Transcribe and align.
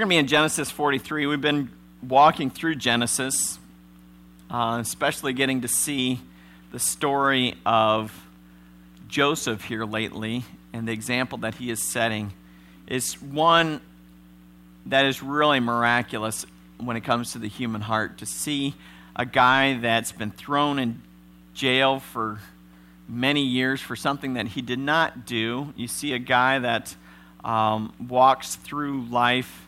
We're 0.00 0.04
going 0.04 0.08
to 0.08 0.14
be 0.14 0.18
in 0.20 0.26
Genesis 0.28 0.70
43. 0.70 1.26
We've 1.26 1.42
been 1.42 1.68
walking 2.02 2.48
through 2.48 2.76
Genesis, 2.76 3.58
uh, 4.50 4.78
especially 4.80 5.34
getting 5.34 5.60
to 5.60 5.68
see 5.68 6.20
the 6.72 6.78
story 6.78 7.54
of 7.66 8.10
Joseph 9.08 9.62
here 9.62 9.84
lately 9.84 10.42
and 10.72 10.88
the 10.88 10.92
example 10.92 11.36
that 11.36 11.56
he 11.56 11.70
is 11.70 11.82
setting 11.82 12.32
is 12.86 13.20
one 13.20 13.82
that 14.86 15.04
is 15.04 15.22
really 15.22 15.60
miraculous 15.60 16.46
when 16.78 16.96
it 16.96 17.02
comes 17.02 17.32
to 17.32 17.38
the 17.38 17.48
human 17.48 17.82
heart. 17.82 18.16
To 18.20 18.24
see 18.24 18.74
a 19.14 19.26
guy 19.26 19.76
that's 19.76 20.12
been 20.12 20.30
thrown 20.30 20.78
in 20.78 21.02
jail 21.52 22.00
for 22.00 22.40
many 23.06 23.44
years 23.44 23.82
for 23.82 23.96
something 23.96 24.32
that 24.32 24.48
he 24.48 24.62
did 24.62 24.78
not 24.78 25.26
do, 25.26 25.74
you 25.76 25.88
see 25.88 26.14
a 26.14 26.18
guy 26.18 26.58
that 26.58 26.96
um, 27.44 27.92
walks 28.08 28.56
through 28.56 29.02
life 29.04 29.66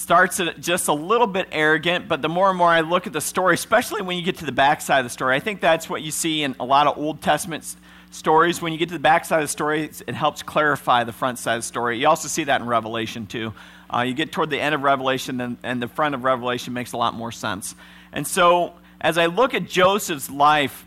starts 0.00 0.40
just 0.60 0.88
a 0.88 0.94
little 0.94 1.26
bit 1.26 1.46
arrogant, 1.52 2.08
but 2.08 2.22
the 2.22 2.28
more 2.28 2.48
and 2.48 2.56
more 2.56 2.68
I 2.68 2.80
look 2.80 3.06
at 3.06 3.12
the 3.12 3.20
story, 3.20 3.52
especially 3.52 4.00
when 4.00 4.16
you 4.16 4.22
get 4.22 4.38
to 4.38 4.46
the 4.46 4.52
backside 4.52 5.00
of 5.00 5.04
the 5.04 5.10
story, 5.10 5.36
I 5.36 5.40
think 5.40 5.60
that's 5.60 5.90
what 5.90 6.00
you 6.00 6.10
see 6.10 6.42
in 6.42 6.56
a 6.58 6.64
lot 6.64 6.86
of 6.86 6.96
Old 6.96 7.20
Testament 7.20 7.76
stories. 8.10 8.62
When 8.62 8.72
you 8.72 8.78
get 8.78 8.88
to 8.88 8.94
the 8.94 8.98
backside 8.98 9.42
of 9.42 9.44
the 9.44 9.52
story, 9.52 9.90
it 10.06 10.14
helps 10.14 10.42
clarify 10.42 11.04
the 11.04 11.12
front 11.12 11.38
side 11.38 11.56
of 11.56 11.58
the 11.58 11.66
story. 11.66 11.98
You 11.98 12.08
also 12.08 12.28
see 12.28 12.44
that 12.44 12.62
in 12.62 12.66
Revelation, 12.66 13.26
too. 13.26 13.52
Uh, 13.94 14.00
you 14.00 14.14
get 14.14 14.32
toward 14.32 14.48
the 14.48 14.58
end 14.58 14.74
of 14.74 14.82
Revelation, 14.82 15.38
and, 15.38 15.58
and 15.62 15.82
the 15.82 15.88
front 15.88 16.14
of 16.14 16.24
Revelation 16.24 16.72
makes 16.72 16.92
a 16.92 16.96
lot 16.96 17.12
more 17.12 17.30
sense. 17.30 17.74
And 18.10 18.26
so, 18.26 18.72
as 19.02 19.18
I 19.18 19.26
look 19.26 19.52
at 19.52 19.66
Joseph's 19.66 20.30
life, 20.30 20.86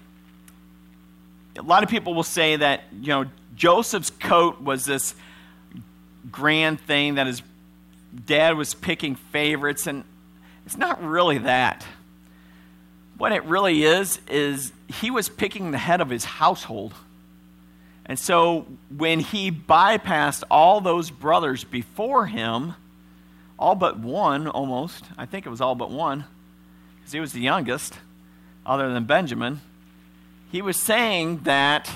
a 1.56 1.62
lot 1.62 1.84
of 1.84 1.90
people 1.90 2.16
will 2.16 2.24
say 2.24 2.56
that, 2.56 2.86
you 3.00 3.10
know, 3.10 3.26
Joseph's 3.56 4.10
coat 4.10 4.60
was 4.60 4.86
this 4.86 5.14
grand 6.32 6.80
thing 6.82 7.16
that 7.16 7.28
his 7.28 7.44
dad 8.26 8.56
was 8.58 8.74
picking 8.74 9.16
favorites, 9.16 9.88
and 9.88 10.04
it's 10.66 10.78
not 10.78 11.04
really 11.04 11.40
that. 11.40 11.86
What 13.18 13.32
it 13.32 13.44
really 13.46 13.84
is, 13.84 14.20
is 14.30 14.72
he 14.88 15.12
was 15.12 15.30
picking 15.30 15.72
the 15.72 15.78
head 15.78 16.02
of 16.02 16.10
his 16.10 16.26
household. 16.26 16.94
And 18.06 18.20
so 18.20 18.66
when 18.96 19.20
he 19.20 19.52
bypassed 19.52 20.44
all 20.52 20.82
those 20.82 21.10
brothers 21.10 21.64
before 21.64 22.26
him, 22.26 22.76
all 23.58 23.76
but 23.76 23.98
one 23.98 24.48
almost, 24.48 25.06
I 25.18 25.26
think 25.26 25.46
it 25.46 25.50
was 25.50 25.62
all 25.62 25.76
but 25.76 25.90
one, 25.90 26.26
because 26.98 27.14
he 27.14 27.20
was 27.20 27.34
the 27.34 27.42
youngest, 27.42 27.94
other 28.66 28.92
than 28.92 29.06
Benjamin, 29.06 29.62
he 30.52 30.62
was 30.62 30.78
saying 30.78 31.40
that 31.44 31.90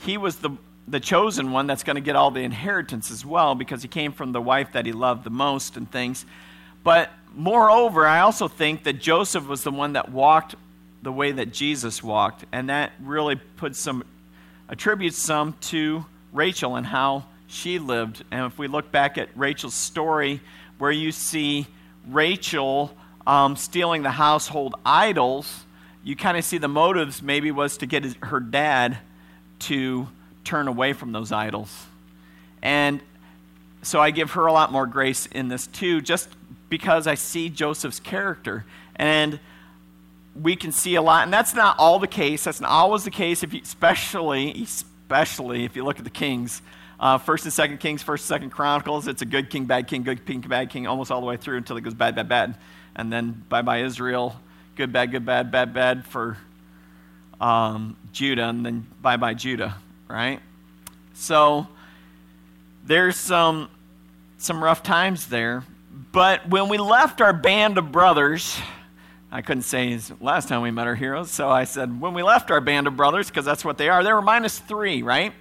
he 0.00 0.16
was 0.16 0.36
the, 0.36 0.50
the 0.88 1.00
chosen 1.00 1.52
one 1.52 1.66
that's 1.66 1.82
going 1.82 1.96
to 1.96 2.02
get 2.02 2.16
all 2.16 2.30
the 2.30 2.40
inheritance 2.40 3.10
as 3.10 3.24
well 3.24 3.54
because 3.54 3.82
he 3.82 3.88
came 3.88 4.12
from 4.12 4.32
the 4.32 4.40
wife 4.40 4.72
that 4.72 4.86
he 4.86 4.92
loved 4.92 5.24
the 5.24 5.30
most 5.30 5.76
and 5.76 5.90
things. 5.90 6.24
But 6.82 7.10
moreover, 7.34 8.06
I 8.06 8.20
also 8.20 8.48
think 8.48 8.84
that 8.84 8.94
Joseph 8.94 9.46
was 9.46 9.62
the 9.62 9.70
one 9.70 9.92
that 9.92 10.10
walked 10.10 10.54
the 11.02 11.12
way 11.12 11.30
that 11.32 11.52
Jesus 11.52 12.02
walked, 12.02 12.44
and 12.50 12.70
that 12.70 12.92
really 13.00 13.36
puts 13.36 13.78
some 13.78 14.04
attributes 14.68 15.16
some 15.16 15.54
to 15.60 16.04
Rachel 16.32 16.76
and 16.76 16.86
how 16.86 17.24
she 17.46 17.78
lived. 17.78 18.24
And 18.30 18.46
if 18.46 18.58
we 18.58 18.66
look 18.66 18.90
back 18.90 19.16
at 19.16 19.28
Rachel's 19.36 19.74
story, 19.74 20.40
where 20.78 20.90
you 20.90 21.12
see 21.12 21.66
Rachel 22.08 22.94
um, 23.26 23.56
stealing 23.56 24.02
the 24.02 24.10
household 24.10 24.74
idols, 24.84 25.64
you 26.02 26.16
kind 26.16 26.36
of 26.36 26.44
see 26.44 26.58
the 26.58 26.68
motives 26.68 27.22
maybe 27.22 27.50
was 27.50 27.76
to 27.78 27.86
get 27.86 28.04
his, 28.04 28.16
her 28.22 28.40
dad 28.40 28.98
to 29.60 30.08
turn 30.48 30.66
away 30.66 30.94
from 30.94 31.12
those 31.12 31.30
idols. 31.30 31.84
And 32.62 33.02
so 33.82 34.00
I 34.00 34.10
give 34.10 34.30
her 34.32 34.46
a 34.46 34.52
lot 34.52 34.72
more 34.72 34.86
grace 34.86 35.26
in 35.26 35.48
this 35.48 35.66
too, 35.66 36.00
just 36.00 36.30
because 36.70 37.06
I 37.06 37.16
see 37.16 37.50
Joseph's 37.50 38.00
character. 38.00 38.64
And 38.96 39.38
we 40.40 40.56
can 40.56 40.72
see 40.72 40.94
a 40.94 41.02
lot, 41.02 41.24
and 41.24 41.32
that's 41.32 41.54
not 41.54 41.76
all 41.78 41.98
the 41.98 42.08
case. 42.08 42.44
That's 42.44 42.62
not 42.62 42.70
always 42.70 43.04
the 43.04 43.10
case, 43.10 43.42
if 43.42 43.52
you, 43.52 43.60
especially, 43.62 44.62
especially 44.62 45.64
if 45.64 45.76
you 45.76 45.84
look 45.84 45.98
at 45.98 46.04
the 46.04 46.10
kings. 46.10 46.62
Uh, 46.98 47.18
first 47.18 47.44
and 47.44 47.52
second 47.52 47.78
Kings, 47.78 48.02
first 48.02 48.22
and 48.22 48.28
second 48.28 48.50
Chronicles, 48.50 49.06
it's 49.06 49.22
a 49.22 49.26
good 49.26 49.50
king, 49.50 49.66
bad 49.66 49.86
king, 49.86 50.02
good 50.02 50.24
king, 50.24 50.40
bad 50.40 50.70
king, 50.70 50.86
almost 50.86 51.10
all 51.10 51.20
the 51.20 51.26
way 51.26 51.36
through 51.36 51.58
until 51.58 51.76
it 51.76 51.82
goes 51.82 51.94
bad, 51.94 52.14
bad, 52.16 52.28
bad. 52.28 52.56
And 52.96 53.12
then 53.12 53.44
bye 53.48 53.62
bye 53.62 53.82
Israel, 53.82 54.34
good, 54.76 54.92
bad, 54.92 55.12
good, 55.12 55.24
bad, 55.24 55.50
bad, 55.50 55.74
bad 55.74 56.06
for 56.06 56.38
um, 57.40 57.96
Judah, 58.12 58.48
and 58.48 58.64
then 58.64 58.86
bye 59.02 59.16
bye 59.16 59.34
Judah 59.34 59.76
right? 60.08 60.40
So 61.18 61.66
there's 62.84 63.16
some 63.16 63.68
some 64.38 64.62
rough 64.62 64.84
times 64.84 65.26
there. 65.26 65.64
But 66.12 66.48
when 66.48 66.68
we 66.68 66.78
left 66.78 67.20
our 67.20 67.32
band 67.32 67.76
of 67.76 67.90
brothers, 67.90 68.56
I 69.32 69.42
couldn't 69.42 69.64
say 69.64 69.98
last 70.20 70.48
time 70.48 70.62
we 70.62 70.70
met 70.70 70.86
our 70.86 70.94
heroes, 70.94 71.32
so 71.32 71.48
I 71.50 71.64
said 71.64 72.00
when 72.00 72.14
we 72.14 72.22
left 72.22 72.52
our 72.52 72.60
band 72.60 72.86
of 72.86 72.96
brothers, 72.96 73.28
because 73.28 73.44
that's 73.44 73.64
what 73.64 73.78
they 73.78 73.88
are, 73.88 74.04
they 74.04 74.12
were 74.12 74.22
minus 74.22 74.60
three, 74.60 75.02
right? 75.02 75.32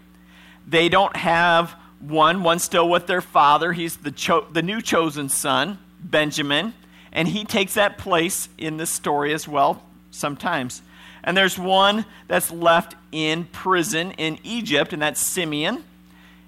They 0.67 0.89
don't 0.89 1.15
have 1.15 1.75
one. 1.99 2.41
One's 2.41 2.63
still 2.63 2.89
with 2.89 3.05
their 3.05 3.21
father. 3.21 3.71
He's 3.71 3.97
the, 3.97 4.11
cho- 4.11 4.47
the 4.51 4.63
new 4.63 4.81
chosen 4.81 5.29
son, 5.29 5.77
Benjamin, 5.99 6.73
and 7.11 7.27
he 7.27 7.45
takes 7.45 7.75
that 7.75 7.99
place 7.99 8.49
in 8.57 8.77
this 8.77 8.89
story 8.89 9.31
as 9.31 9.47
well 9.47 9.83
sometimes. 10.09 10.81
And 11.27 11.35
there's 11.35 11.59
one 11.59 12.05
that's 12.29 12.51
left 12.51 12.95
in 13.11 13.43
prison 13.43 14.11
in 14.11 14.39
Egypt, 14.45 14.93
and 14.93 15.01
that's 15.01 15.19
Simeon. 15.19 15.83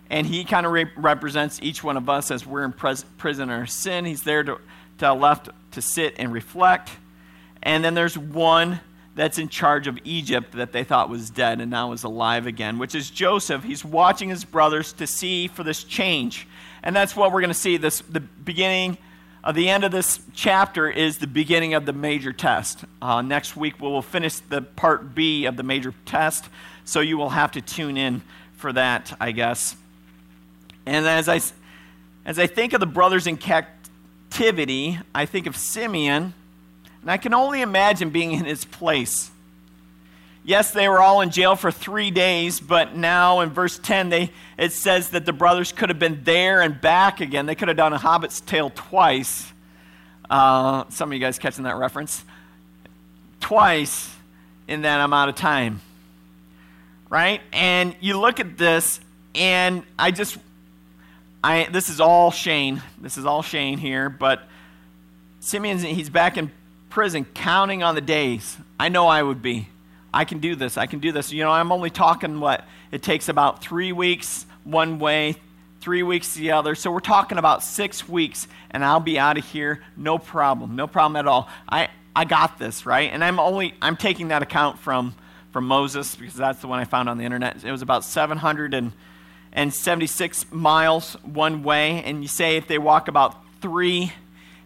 And 0.10 0.26
he 0.26 0.46
kind 0.46 0.66
of 0.66 0.72
re- 0.72 0.90
represents 0.96 1.60
each 1.62 1.84
one 1.84 1.98
of 1.98 2.08
us 2.08 2.32
as 2.32 2.46
we're 2.46 2.64
in 2.64 2.72
pres- 2.72 3.04
prison 3.18 3.50
in 3.50 3.56
our 3.60 3.66
sin. 3.66 4.06
He's 4.06 4.24
there 4.24 4.42
to, 4.42 4.58
to 5.00 5.14
left 5.14 5.50
to 5.72 5.82
sit 5.82 6.16
and 6.18 6.32
reflect. 6.32 6.92
And 7.62 7.84
then 7.84 7.94
there's 7.94 8.18
one 8.18 8.80
that's 9.16 9.38
in 9.38 9.50
charge 9.50 9.88
of 9.88 10.00
Egypt 10.06 10.54
that 10.54 10.72
they 10.72 10.86
thought 10.86 11.10
was 11.10 11.30
dead 11.30 11.60
and 11.60 11.70
now 11.70 11.92
is 11.92 12.06
alive 12.06 12.48
again, 12.48 12.80
which 12.80 12.96
is 12.96 13.10
Joseph. 13.10 13.66
He's 13.66 13.84
watching 13.84 14.30
his 14.30 14.46
brothers 14.46 14.94
to 14.94 15.06
see 15.06 15.50
for 15.50 15.66
this 15.66 15.84
change. 15.84 16.48
And 16.84 16.96
that's 16.96 17.18
what 17.18 17.34
we're 17.34 17.42
going 17.42 17.50
to 17.50 17.54
see 17.54 17.76
this 17.76 18.00
the 18.00 18.22
beginning 18.22 18.98
uh, 19.44 19.52
the 19.52 19.70
end 19.70 19.84
of 19.84 19.92
this 19.92 20.20
chapter 20.34 20.90
is 20.90 21.20
the 21.20 21.28
beginning 21.28 21.74
of 21.74 21.86
the 21.86 21.94
major 21.94 22.34
test. 22.34 22.84
Uh, 23.02 23.22
next 23.22 23.56
week, 23.56 23.80
we 23.80 23.88
will 23.88 24.02
finish 24.02 24.40
the 24.40 24.62
part 24.62 25.16
B 25.16 25.46
of 25.46 25.56
the 25.56 25.64
major 25.64 25.94
test, 26.06 26.50
so 26.84 27.00
you 27.00 27.18
will 27.18 27.30
have 27.30 27.52
to 27.54 27.62
tune 27.62 27.96
in 27.96 28.22
for 28.54 28.74
that, 28.74 29.16
I 29.20 29.32
guess. 29.32 29.76
And 30.86 31.08
as 31.08 31.30
I, 31.30 31.40
as 32.26 32.38
I 32.38 32.48
think 32.48 32.74
of 32.74 32.80
the 32.80 32.86
brothers 32.86 33.28
in 33.28 33.38
captivity, 33.38 35.00
I 35.16 35.26
think 35.26 35.48
of 35.48 35.56
Simeon, 35.56 36.34
and 37.02 37.12
I 37.12 37.18
can 37.18 37.34
only 37.34 37.62
imagine 37.62 38.10
being 38.10 38.34
in 38.34 38.46
his 38.46 38.66
place. 38.66 39.32
Yes, 40.50 40.72
they 40.72 40.90
were 40.90 41.00
all 41.00 41.22
in 41.22 41.30
jail 41.30 41.56
for 41.56 41.70
three 41.70 42.10
days, 42.10 42.60
but 42.60 42.96
now 42.96 43.42
in 43.42 43.52
verse 43.52 43.78
10, 43.78 44.10
they, 44.10 44.32
it 44.58 44.72
says 44.72 45.10
that 45.10 45.24
the 45.24 45.32
brothers 45.32 45.72
could 45.72 45.90
have 45.90 46.00
been 46.00 46.24
there 46.24 46.62
and 46.62 46.82
back 46.82 47.22
again. 47.22 47.46
They 47.46 47.54
could 47.54 47.68
have 47.68 47.78
done 47.78 47.94
a 47.94 48.00
hobbit's 48.00 48.42
tale 48.42 48.72
twice. 48.74 49.54
Uh, 50.28 50.86
some 50.90 51.10
of 51.10 51.14
you 51.14 51.20
guys 51.20 51.38
catching 51.38 51.66
that 51.66 51.76
reference? 51.76 52.26
Twice 53.40 54.12
in 54.68 54.82
that 54.82 55.02
amount 55.02 55.30
of 55.30 55.36
time. 55.36 55.82
Right? 57.12 57.42
And 57.54 57.96
you 58.00 58.20
look 58.20 58.40
at 58.40 58.58
this, 58.58 59.00
and 59.36 59.84
I 60.00 60.10
just, 60.10 60.40
I, 61.44 61.68
this 61.72 61.90
is 61.90 62.02
all 62.02 62.32
Shane. 62.32 62.82
This 63.00 63.20
is 63.20 63.26
all 63.28 63.44
Shane 63.44 63.78
here, 63.78 64.10
but 64.10 64.42
Simeon's, 65.42 65.84
he's 65.84 66.10
back 66.10 66.38
in 66.38 66.52
prison 66.90 67.24
counting 67.36 67.84
on 67.84 67.94
the 67.94 68.02
days. 68.02 68.58
I 68.80 68.90
know 68.90 69.06
I 69.06 69.22
would 69.22 69.44
be. 69.44 69.68
I 70.14 70.26
can 70.26 70.40
do 70.40 70.56
this. 70.56 70.78
I 70.78 70.88
can 70.88 71.00
do 71.00 71.12
this. 71.12 71.32
You 71.32 71.44
know, 71.44 71.52
I'm 71.52 71.72
only 71.72 71.90
talking 71.90 72.40
what? 72.40 72.66
It 72.92 73.02
takes 73.04 73.30
about 73.30 73.62
three 73.62 73.92
weeks 73.92 74.46
one 74.64 75.00
way, 75.00 75.36
three 75.82 76.04
weeks 76.04 76.34
the 76.34 76.52
other. 76.52 76.76
So 76.76 76.92
we're 76.92 77.00
talking 77.00 77.38
about 77.38 77.64
six 77.64 78.10
weeks, 78.10 78.48
and 78.72 78.84
I'll 78.84 79.00
be 79.00 79.18
out 79.20 79.38
of 79.38 79.46
here. 79.46 79.82
No 79.96 80.18
problem. 80.18 80.76
No 80.76 80.88
problem 80.88 81.16
at 81.18 81.28
all. 81.28 81.48
I, 81.68 81.90
I 82.16 82.26
got 82.26 82.58
this, 82.60 82.86
right? 82.86 83.12
And 83.12 83.24
I'm 83.24 83.40
only, 83.40 83.74
I'm 83.82 83.96
taking 83.96 84.28
that 84.30 84.42
account 84.42 84.80
from, 84.80 85.14
from 85.52 85.68
Moses 85.68 86.16
because 86.16 86.36
that's 86.36 86.62
the 86.62 86.68
one 86.68 86.80
I 86.80 86.86
found 86.86 87.10
on 87.10 87.18
the 87.18 87.24
internet. 87.24 87.64
It 87.64 87.72
was 87.72 87.82
about 87.82 88.04
776 88.04 90.52
miles 90.52 91.14
one 91.24 91.64
way. 91.64 92.04
And 92.04 92.22
you 92.24 92.28
say 92.28 92.58
if 92.58 92.68
they 92.68 92.78
walk 92.78 93.08
about 93.08 93.38
three 93.62 94.12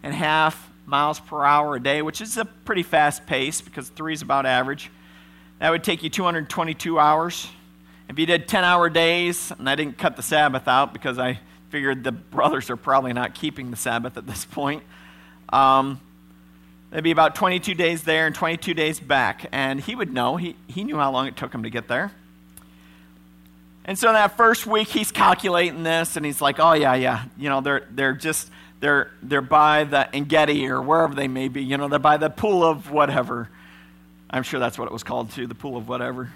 and 0.02 0.14
a 0.14 0.18
half 0.18 0.72
miles 0.86 1.20
per 1.20 1.44
hour 1.44 1.76
a 1.76 1.80
day, 1.82 2.02
which 2.02 2.22
is 2.22 2.38
a 2.38 2.46
pretty 2.46 2.84
fast 2.84 3.26
pace 3.26 3.62
because 3.62 3.90
three 3.90 4.14
is 4.14 4.22
about 4.22 4.46
average 4.46 4.90
that 5.64 5.72
would 5.72 5.86
take 5.86 6.04
you 6.04 6.10
222 6.10 7.00
hours. 7.00 7.48
If 8.10 8.20
you 8.20 8.26
did 8.26 8.50
10 8.50 8.66
hour 8.66 8.90
days, 8.90 9.50
and 9.50 9.70
I 9.70 9.76
didn't 9.76 9.98
cut 9.98 10.18
the 10.18 10.22
Sabbath 10.22 10.68
out 10.68 10.92
because 10.92 11.18
I 11.18 11.40
figured 11.70 12.04
the 12.04 12.12
brothers 12.12 12.70
are 12.70 12.76
probably 12.76 13.14
not 13.14 13.34
keeping 13.34 13.72
the 13.72 13.78
Sabbath 13.78 14.18
at 14.18 14.28
this 14.28 14.44
point, 14.44 14.84
um, 15.54 16.02
it'd 16.92 17.06
be 17.06 17.12
about 17.12 17.36
22 17.36 17.76
days 17.76 18.04
there 18.04 18.28
and 18.28 18.36
22 18.36 18.74
days 18.74 19.00
back. 19.00 19.48
And 19.54 19.80
he 19.80 19.96
would 19.96 20.12
know, 20.12 20.36
he, 20.36 20.58
he 20.68 20.84
knew 20.84 20.98
how 20.98 21.14
long 21.14 21.28
it 21.28 21.38
took 21.38 21.54
him 21.56 21.64
to 21.64 21.70
get 21.70 21.88
there. 21.88 22.12
And 23.86 23.98
so 23.98 24.12
that 24.12 24.36
first 24.36 24.68
week, 24.68 24.90
he's 24.90 25.14
calculating 25.14 25.84
this, 25.84 26.18
and 26.18 26.26
he's 26.26 26.42
like, 26.42 26.60
"Oh 26.60 26.74
yeah, 26.74 26.96
yeah, 26.96 27.24
you 27.38 27.48
know, 27.48 27.62
they're 27.62 27.88
they're 27.92 28.14
just 28.14 28.50
they're 28.82 29.12
they're 29.22 29.42
by 29.42 29.84
the 29.84 30.14
Engedi 30.14 30.68
or 30.68 30.82
wherever 30.82 31.16
they 31.16 31.28
may 31.30 31.48
be. 31.48 31.64
You 31.64 31.78
know, 31.78 31.88
they're 31.88 32.00
by 32.00 32.16
the 32.16 32.30
pool 32.30 32.64
of 32.64 32.92
whatever. 32.92 33.50
I'm 34.34 34.42
sure 34.44 34.60
that's 34.60 34.80
what 34.80 34.88
it 34.88 34.92
was 34.92 35.04
called 35.04 35.32
too, 35.32 35.46
the 35.46 35.56
pool 35.56 35.78
of 35.78 35.88
whatever. 35.88 36.32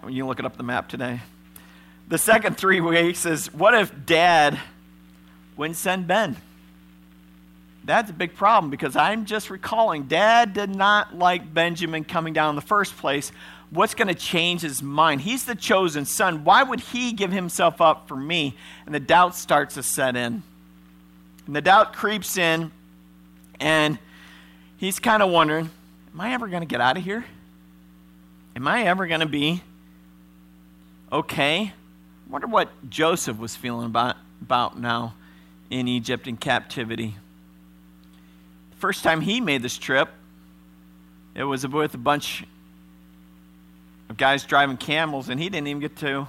When 0.00 0.14
you 0.14 0.26
look 0.26 0.38
it 0.38 0.46
up 0.46 0.56
the 0.56 0.62
map 0.62 0.88
today. 0.88 1.20
The 2.08 2.18
second 2.18 2.56
three 2.56 2.80
weeks 2.80 3.26
is 3.26 3.52
what 3.52 3.74
if 3.74 3.92
Dad 4.06 4.58
wouldn't 5.56 5.76
send 5.76 6.06
Ben? 6.06 6.36
That's 7.84 8.10
a 8.10 8.14
big 8.14 8.34
problem 8.34 8.70
because 8.70 8.96
I'm 8.96 9.26
just 9.26 9.50
recalling 9.50 10.04
Dad 10.04 10.54
did 10.54 10.74
not 10.74 11.14
like 11.14 11.52
Benjamin 11.52 12.04
coming 12.04 12.32
down 12.32 12.50
in 12.50 12.56
the 12.56 12.62
first 12.62 12.96
place 12.96 13.30
what's 13.70 13.94
going 13.94 14.08
to 14.08 14.14
change 14.14 14.62
his 14.62 14.82
mind? 14.82 15.20
He's 15.20 15.44
the 15.44 15.54
chosen 15.54 16.04
son. 16.04 16.44
Why 16.44 16.62
would 16.62 16.80
he 16.80 17.12
give 17.12 17.32
himself 17.32 17.80
up 17.80 18.08
for 18.08 18.16
me? 18.16 18.56
And 18.86 18.94
the 18.94 19.00
doubt 19.00 19.34
starts 19.34 19.74
to 19.74 19.82
set 19.82 20.16
in. 20.16 20.42
And 21.46 21.56
the 21.56 21.60
doubt 21.60 21.92
creeps 21.92 22.36
in, 22.36 22.70
and 23.60 23.98
he's 24.78 24.98
kind 24.98 25.22
of 25.22 25.30
wondering 25.30 25.70
Am 26.16 26.22
I 26.22 26.32
ever 26.32 26.48
going 26.48 26.62
to 26.62 26.66
get 26.66 26.80
out 26.80 26.96
of 26.96 27.04
here? 27.04 27.26
Am 28.56 28.66
I 28.66 28.84
ever 28.84 29.06
going 29.06 29.20
to 29.20 29.26
be 29.26 29.62
okay? 31.12 31.60
I 31.60 32.32
wonder 32.32 32.46
what 32.46 32.70
Joseph 32.88 33.36
was 33.38 33.54
feeling 33.54 33.84
about, 33.84 34.16
about 34.40 34.78
now 34.78 35.12
in 35.68 35.88
Egypt 35.88 36.26
in 36.26 36.38
captivity. 36.38 37.16
First 38.78 39.04
time 39.04 39.20
he 39.20 39.42
made 39.42 39.60
this 39.60 39.76
trip, 39.76 40.08
it 41.34 41.44
was 41.44 41.68
with 41.68 41.92
a 41.92 41.98
bunch 41.98 42.44
of 44.08 44.16
guys 44.16 44.44
driving 44.44 44.78
camels, 44.78 45.28
and 45.28 45.38
he 45.38 45.50
didn't 45.50 45.66
even 45.66 45.80
get 45.80 45.96
to 45.96 46.28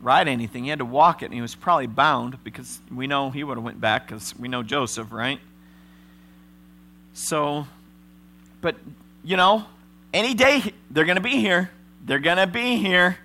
ride 0.00 0.26
anything. 0.26 0.64
He 0.64 0.70
had 0.70 0.80
to 0.80 0.84
walk 0.84 1.22
it, 1.22 1.26
and 1.26 1.34
he 1.34 1.40
was 1.40 1.54
probably 1.54 1.86
bound 1.86 2.42
because 2.42 2.80
we 2.92 3.06
know 3.06 3.30
he 3.30 3.44
would 3.44 3.56
have 3.56 3.64
went 3.64 3.80
back 3.80 4.08
because 4.08 4.36
we 4.36 4.48
know 4.48 4.64
Joseph, 4.64 5.12
right? 5.12 5.38
So, 7.14 7.68
but 8.60 8.74
you 9.24 9.36
know, 9.36 9.64
any 10.12 10.34
day 10.34 10.72
they're 10.90 11.04
going 11.04 11.16
to 11.16 11.22
be 11.22 11.36
here. 11.40 11.70
They're 12.04 12.18
going 12.18 12.38
to 12.38 12.46
be 12.46 12.76
here. 12.76 13.16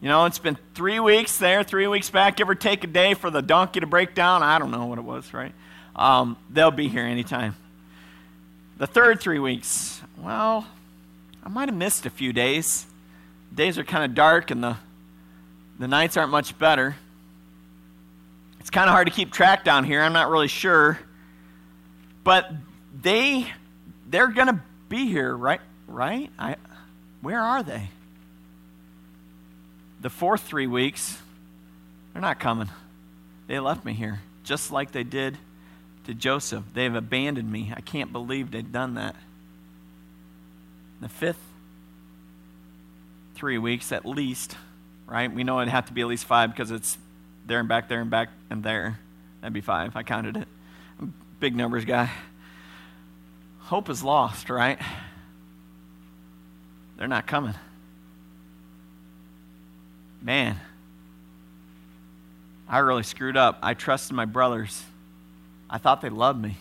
You 0.00 0.08
know, 0.08 0.26
it's 0.26 0.38
been 0.38 0.58
three 0.74 1.00
weeks 1.00 1.38
there, 1.38 1.62
three 1.62 1.86
weeks 1.86 2.10
back, 2.10 2.36
give 2.36 2.48
or 2.48 2.54
take 2.54 2.84
a 2.84 2.86
day 2.86 3.14
for 3.14 3.30
the 3.30 3.42
donkey 3.42 3.80
to 3.80 3.86
break 3.86 4.14
down. 4.14 4.42
I 4.42 4.58
don't 4.58 4.70
know 4.70 4.86
what 4.86 4.98
it 4.98 5.04
was, 5.04 5.32
right? 5.32 5.52
Um, 5.94 6.36
they'll 6.50 6.70
be 6.70 6.88
here 6.88 7.04
anytime. 7.04 7.56
The 8.78 8.86
third 8.86 9.20
three 9.20 9.38
weeks, 9.38 10.02
well, 10.18 10.66
I 11.42 11.48
might 11.48 11.68
have 11.68 11.76
missed 11.76 12.04
a 12.04 12.10
few 12.10 12.32
days 12.32 12.86
days 13.56 13.78
are 13.78 13.84
kind 13.84 14.04
of 14.04 14.14
dark 14.14 14.50
and 14.50 14.62
the, 14.62 14.76
the 15.78 15.88
nights 15.88 16.16
aren't 16.16 16.30
much 16.30 16.56
better. 16.58 16.94
It's 18.60 18.70
kind 18.70 18.88
of 18.88 18.92
hard 18.92 19.06
to 19.06 19.12
keep 19.12 19.32
track 19.32 19.64
down 19.64 19.84
here. 19.84 20.02
I'm 20.02 20.12
not 20.12 20.28
really 20.28 20.48
sure. 20.48 20.98
But 22.22 22.50
they 23.00 23.46
they're 24.08 24.28
going 24.28 24.48
to 24.48 24.60
be 24.88 25.06
here, 25.06 25.34
right? 25.34 25.60
Right? 25.86 26.30
I 26.38 26.56
where 27.22 27.40
are 27.40 27.62
they? 27.62 27.90
The 30.00 30.10
fourth 30.10 30.42
3 30.42 30.66
weeks 30.66 31.18
they're 32.12 32.22
not 32.22 32.40
coming. 32.40 32.70
They 33.46 33.58
left 33.58 33.84
me 33.84 33.92
here 33.92 34.20
just 34.46 34.70
like 34.70 34.92
they 34.92 35.02
did 35.02 35.36
to 36.04 36.14
Joseph. 36.14 36.64
They've 36.72 36.94
abandoned 36.94 37.50
me. 37.50 37.72
I 37.76 37.80
can't 37.80 38.12
believe 38.12 38.52
they've 38.52 38.72
done 38.72 38.94
that. 38.94 39.16
The 41.00 41.08
fifth 41.08 41.42
three 43.34 43.58
weeks 43.58 43.92
at 43.92 44.06
least, 44.06 44.56
right? 45.06 45.30
We 45.30 45.44
know 45.44 45.60
it'd 45.60 45.70
have 45.70 45.86
to 45.86 45.92
be 45.92 46.00
at 46.00 46.06
least 46.06 46.24
five 46.24 46.50
because 46.50 46.70
it's 46.70 46.96
there 47.44 47.60
and 47.60 47.68
back, 47.68 47.88
there 47.88 48.00
and 48.00 48.10
back, 48.10 48.30
and 48.48 48.62
there. 48.62 48.98
That'd 49.40 49.52
be 49.52 49.60
five. 49.60 49.94
I 49.94 50.02
counted 50.04 50.36
it. 50.38 50.48
big 51.38 51.54
numbers 51.54 51.84
guy. 51.84 52.10
Hope 53.66 53.90
is 53.90 54.04
lost, 54.04 54.48
right? 54.48 54.78
They're 56.96 57.08
not 57.08 57.26
coming. 57.26 57.54
Man, 60.22 60.60
I 62.68 62.78
really 62.78 63.02
screwed 63.02 63.36
up. 63.36 63.58
I 63.62 63.74
trusted 63.74 64.14
my 64.14 64.24
brothers. 64.24 64.84
I 65.68 65.78
thought 65.78 66.00
they 66.00 66.10
loved 66.10 66.40
me. 66.40 66.56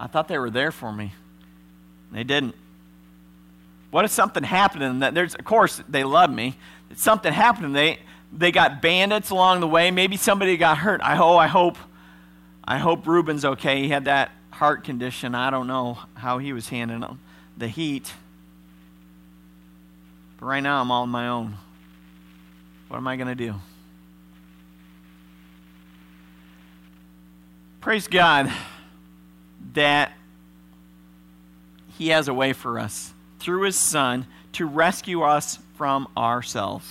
I 0.00 0.08
thought 0.08 0.26
they 0.26 0.38
were 0.38 0.50
there 0.50 0.72
for 0.72 0.92
me. 0.92 1.12
They 2.10 2.24
didn't. 2.24 2.56
What 3.92 4.04
if 4.04 4.10
something 4.10 4.42
happened 4.42 4.82
and 4.82 5.02
that 5.02 5.14
there's 5.14 5.36
of 5.36 5.44
course 5.44 5.80
they 5.88 6.02
love 6.02 6.30
me. 6.30 6.56
Something 6.96 7.32
happened 7.32 7.66
and 7.66 7.76
they 7.76 8.00
they 8.32 8.50
got 8.50 8.82
bandits 8.82 9.30
along 9.30 9.60
the 9.60 9.68
way. 9.68 9.92
Maybe 9.92 10.16
somebody 10.16 10.56
got 10.56 10.78
hurt. 10.78 11.00
I 11.00 11.16
oh 11.16 11.36
I 11.36 11.46
hope 11.46 11.78
I 12.64 12.78
hope 12.78 13.06
Reuben's 13.06 13.44
okay. 13.44 13.80
He 13.82 13.88
had 13.88 14.06
that 14.06 14.32
heart 14.54 14.84
condition. 14.84 15.34
I 15.34 15.50
don't 15.50 15.66
know 15.66 15.98
how 16.14 16.38
he 16.38 16.52
was 16.52 16.68
handling 16.68 17.18
the 17.56 17.68
heat. 17.68 18.12
But 20.38 20.46
right 20.46 20.62
now 20.62 20.80
I'm 20.80 20.90
all 20.90 21.02
on 21.02 21.08
my 21.08 21.28
own. 21.28 21.56
What 22.88 22.98
am 22.98 23.08
I 23.08 23.16
going 23.16 23.28
to 23.28 23.34
do? 23.34 23.54
Praise 27.80 28.08
God 28.08 28.50
that 29.74 30.12
He 31.98 32.08
has 32.08 32.28
a 32.28 32.34
way 32.34 32.52
for 32.52 32.78
us 32.78 33.12
through 33.38 33.62
his 33.62 33.76
Son 33.76 34.26
to 34.52 34.64
rescue 34.66 35.22
us 35.22 35.58
from 35.76 36.08
ourselves. 36.16 36.90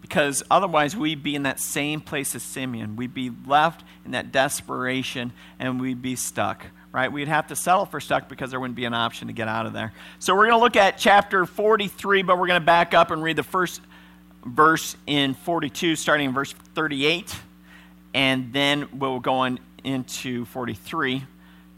Because 0.00 0.42
otherwise, 0.50 0.96
we'd 0.96 1.22
be 1.22 1.34
in 1.34 1.42
that 1.42 1.58
same 1.58 2.00
place 2.00 2.34
as 2.34 2.42
Simeon. 2.42 2.96
We'd 2.96 3.12
be 3.12 3.30
left 3.46 3.82
in 4.04 4.12
that 4.12 4.30
desperation 4.30 5.32
and 5.58 5.80
we'd 5.80 6.00
be 6.00 6.14
stuck, 6.14 6.66
right? 6.96 7.12
We'd 7.12 7.28
have 7.28 7.48
to 7.48 7.56
settle 7.56 7.84
for 7.84 8.00
stuck 8.00 8.26
because 8.26 8.50
there 8.50 8.58
wouldn't 8.58 8.74
be 8.74 8.86
an 8.86 8.94
option 8.94 9.26
to 9.26 9.34
get 9.34 9.48
out 9.48 9.66
of 9.66 9.74
there. 9.74 9.92
So 10.18 10.34
we're 10.34 10.46
going 10.46 10.58
to 10.58 10.64
look 10.64 10.76
at 10.76 10.96
chapter 10.96 11.44
43, 11.44 12.22
but 12.22 12.38
we're 12.38 12.46
going 12.46 12.58
to 12.58 12.64
back 12.64 12.94
up 12.94 13.10
and 13.10 13.22
read 13.22 13.36
the 13.36 13.42
first 13.42 13.82
verse 14.46 14.96
in 15.06 15.34
42, 15.34 15.94
starting 15.94 16.28
in 16.28 16.32
verse 16.32 16.54
38. 16.74 17.36
And 18.14 18.50
then 18.50 18.88
we'll 18.94 19.20
go 19.20 19.34
on 19.34 19.58
into 19.84 20.46
43, 20.46 21.22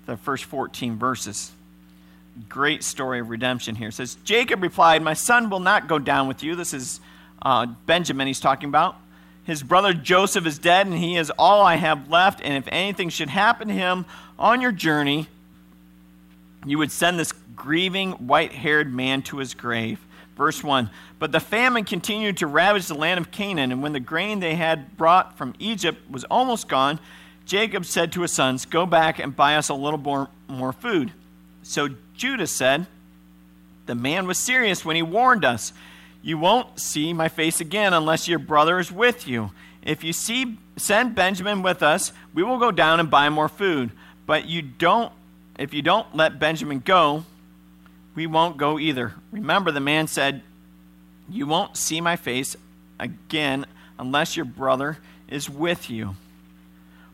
the 0.06 0.16
first 0.16 0.44
14 0.44 0.96
verses 0.98 1.50
great 2.48 2.84
story 2.84 3.18
of 3.18 3.30
redemption 3.30 3.74
here. 3.74 3.88
It 3.88 3.94
says, 3.94 4.16
Jacob 4.22 4.62
replied, 4.62 5.02
My 5.02 5.14
son 5.14 5.50
will 5.50 5.58
not 5.58 5.88
go 5.88 5.98
down 5.98 6.28
with 6.28 6.44
you. 6.44 6.54
This 6.54 6.72
is 6.72 7.00
uh, 7.42 7.66
Benjamin 7.66 8.28
he's 8.28 8.38
talking 8.38 8.68
about. 8.68 8.94
His 9.48 9.62
brother 9.62 9.94
Joseph 9.94 10.44
is 10.44 10.58
dead, 10.58 10.86
and 10.86 10.98
he 10.98 11.16
is 11.16 11.32
all 11.38 11.62
I 11.62 11.76
have 11.76 12.10
left. 12.10 12.42
And 12.44 12.58
if 12.58 12.68
anything 12.70 13.08
should 13.08 13.30
happen 13.30 13.68
to 13.68 13.74
him 13.74 14.04
on 14.38 14.60
your 14.60 14.72
journey, 14.72 15.26
you 16.66 16.76
would 16.76 16.92
send 16.92 17.18
this 17.18 17.32
grieving, 17.56 18.12
white 18.12 18.52
haired 18.52 18.92
man 18.92 19.22
to 19.22 19.38
his 19.38 19.54
grave. 19.54 20.00
Verse 20.36 20.62
1 20.62 20.90
But 21.18 21.32
the 21.32 21.40
famine 21.40 21.84
continued 21.84 22.36
to 22.36 22.46
ravage 22.46 22.88
the 22.88 22.94
land 22.94 23.18
of 23.18 23.30
Canaan, 23.30 23.72
and 23.72 23.82
when 23.82 23.94
the 23.94 24.00
grain 24.00 24.40
they 24.40 24.54
had 24.54 24.98
brought 24.98 25.38
from 25.38 25.54
Egypt 25.58 26.10
was 26.10 26.24
almost 26.24 26.68
gone, 26.68 27.00
Jacob 27.46 27.86
said 27.86 28.12
to 28.12 28.20
his 28.20 28.32
sons, 28.32 28.66
Go 28.66 28.84
back 28.84 29.18
and 29.18 29.34
buy 29.34 29.56
us 29.56 29.70
a 29.70 29.74
little 29.74 29.98
more, 29.98 30.28
more 30.46 30.74
food. 30.74 31.10
So 31.62 31.88
Judah 32.14 32.46
said, 32.46 32.86
The 33.86 33.94
man 33.94 34.26
was 34.26 34.36
serious 34.36 34.84
when 34.84 34.94
he 34.94 35.02
warned 35.02 35.46
us. 35.46 35.72
You 36.22 36.38
won't 36.38 36.80
see 36.80 37.12
my 37.12 37.28
face 37.28 37.60
again 37.60 37.94
unless 37.94 38.28
your 38.28 38.38
brother 38.38 38.78
is 38.78 38.90
with 38.90 39.26
you. 39.28 39.50
If 39.82 40.04
you 40.04 40.12
see, 40.12 40.58
send 40.76 41.14
Benjamin 41.14 41.62
with 41.62 41.82
us, 41.82 42.12
we 42.34 42.42
will 42.42 42.58
go 42.58 42.70
down 42.70 43.00
and 43.00 43.10
buy 43.10 43.28
more 43.28 43.48
food. 43.48 43.90
But 44.26 44.46
you 44.46 44.60
don't, 44.62 45.12
if 45.58 45.72
you 45.72 45.82
don't 45.82 46.14
let 46.14 46.38
Benjamin 46.38 46.80
go, 46.80 47.24
we 48.14 48.26
won't 48.26 48.56
go 48.56 48.78
either. 48.78 49.14
Remember, 49.30 49.70
the 49.70 49.80
man 49.80 50.08
said, 50.08 50.42
You 51.30 51.46
won't 51.46 51.76
see 51.76 52.00
my 52.00 52.16
face 52.16 52.56
again 52.98 53.64
unless 53.98 54.36
your 54.36 54.44
brother 54.44 54.98
is 55.28 55.48
with 55.48 55.88
you. 55.88 56.16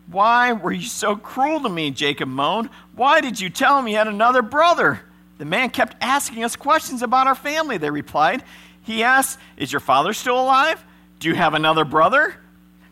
Why 0.07 0.53
were 0.53 0.73
you 0.73 0.87
so 0.89 1.17
cruel 1.17 1.61
to 1.61 1.69
me? 1.69 1.91
Jacob 1.91 2.29
moaned. 2.29 2.71
Why 2.95 3.21
did 3.21 3.41
you 3.41 3.51
tell 3.51 3.79
him 3.79 3.87
he 3.87 3.95
had 3.95 4.09
another 4.09 4.43
brother? 4.43 5.01
The 5.39 5.45
man 5.45 5.71
kept 5.71 5.97
asking 6.01 6.45
us 6.45 6.57
questions 6.57 7.03
about 7.03 7.27
our 7.27 7.35
family, 7.35 7.79
they 7.79 7.91
replied. 7.91 8.43
He 8.85 9.03
asked, 9.03 9.39
Is 9.57 9.73
your 9.73 9.81
father 9.81 10.13
still 10.13 10.41
alive? 10.41 10.85
Do 11.19 11.29
you 11.29 11.35
have 11.35 11.55
another 11.55 11.85
brother? 11.85 12.37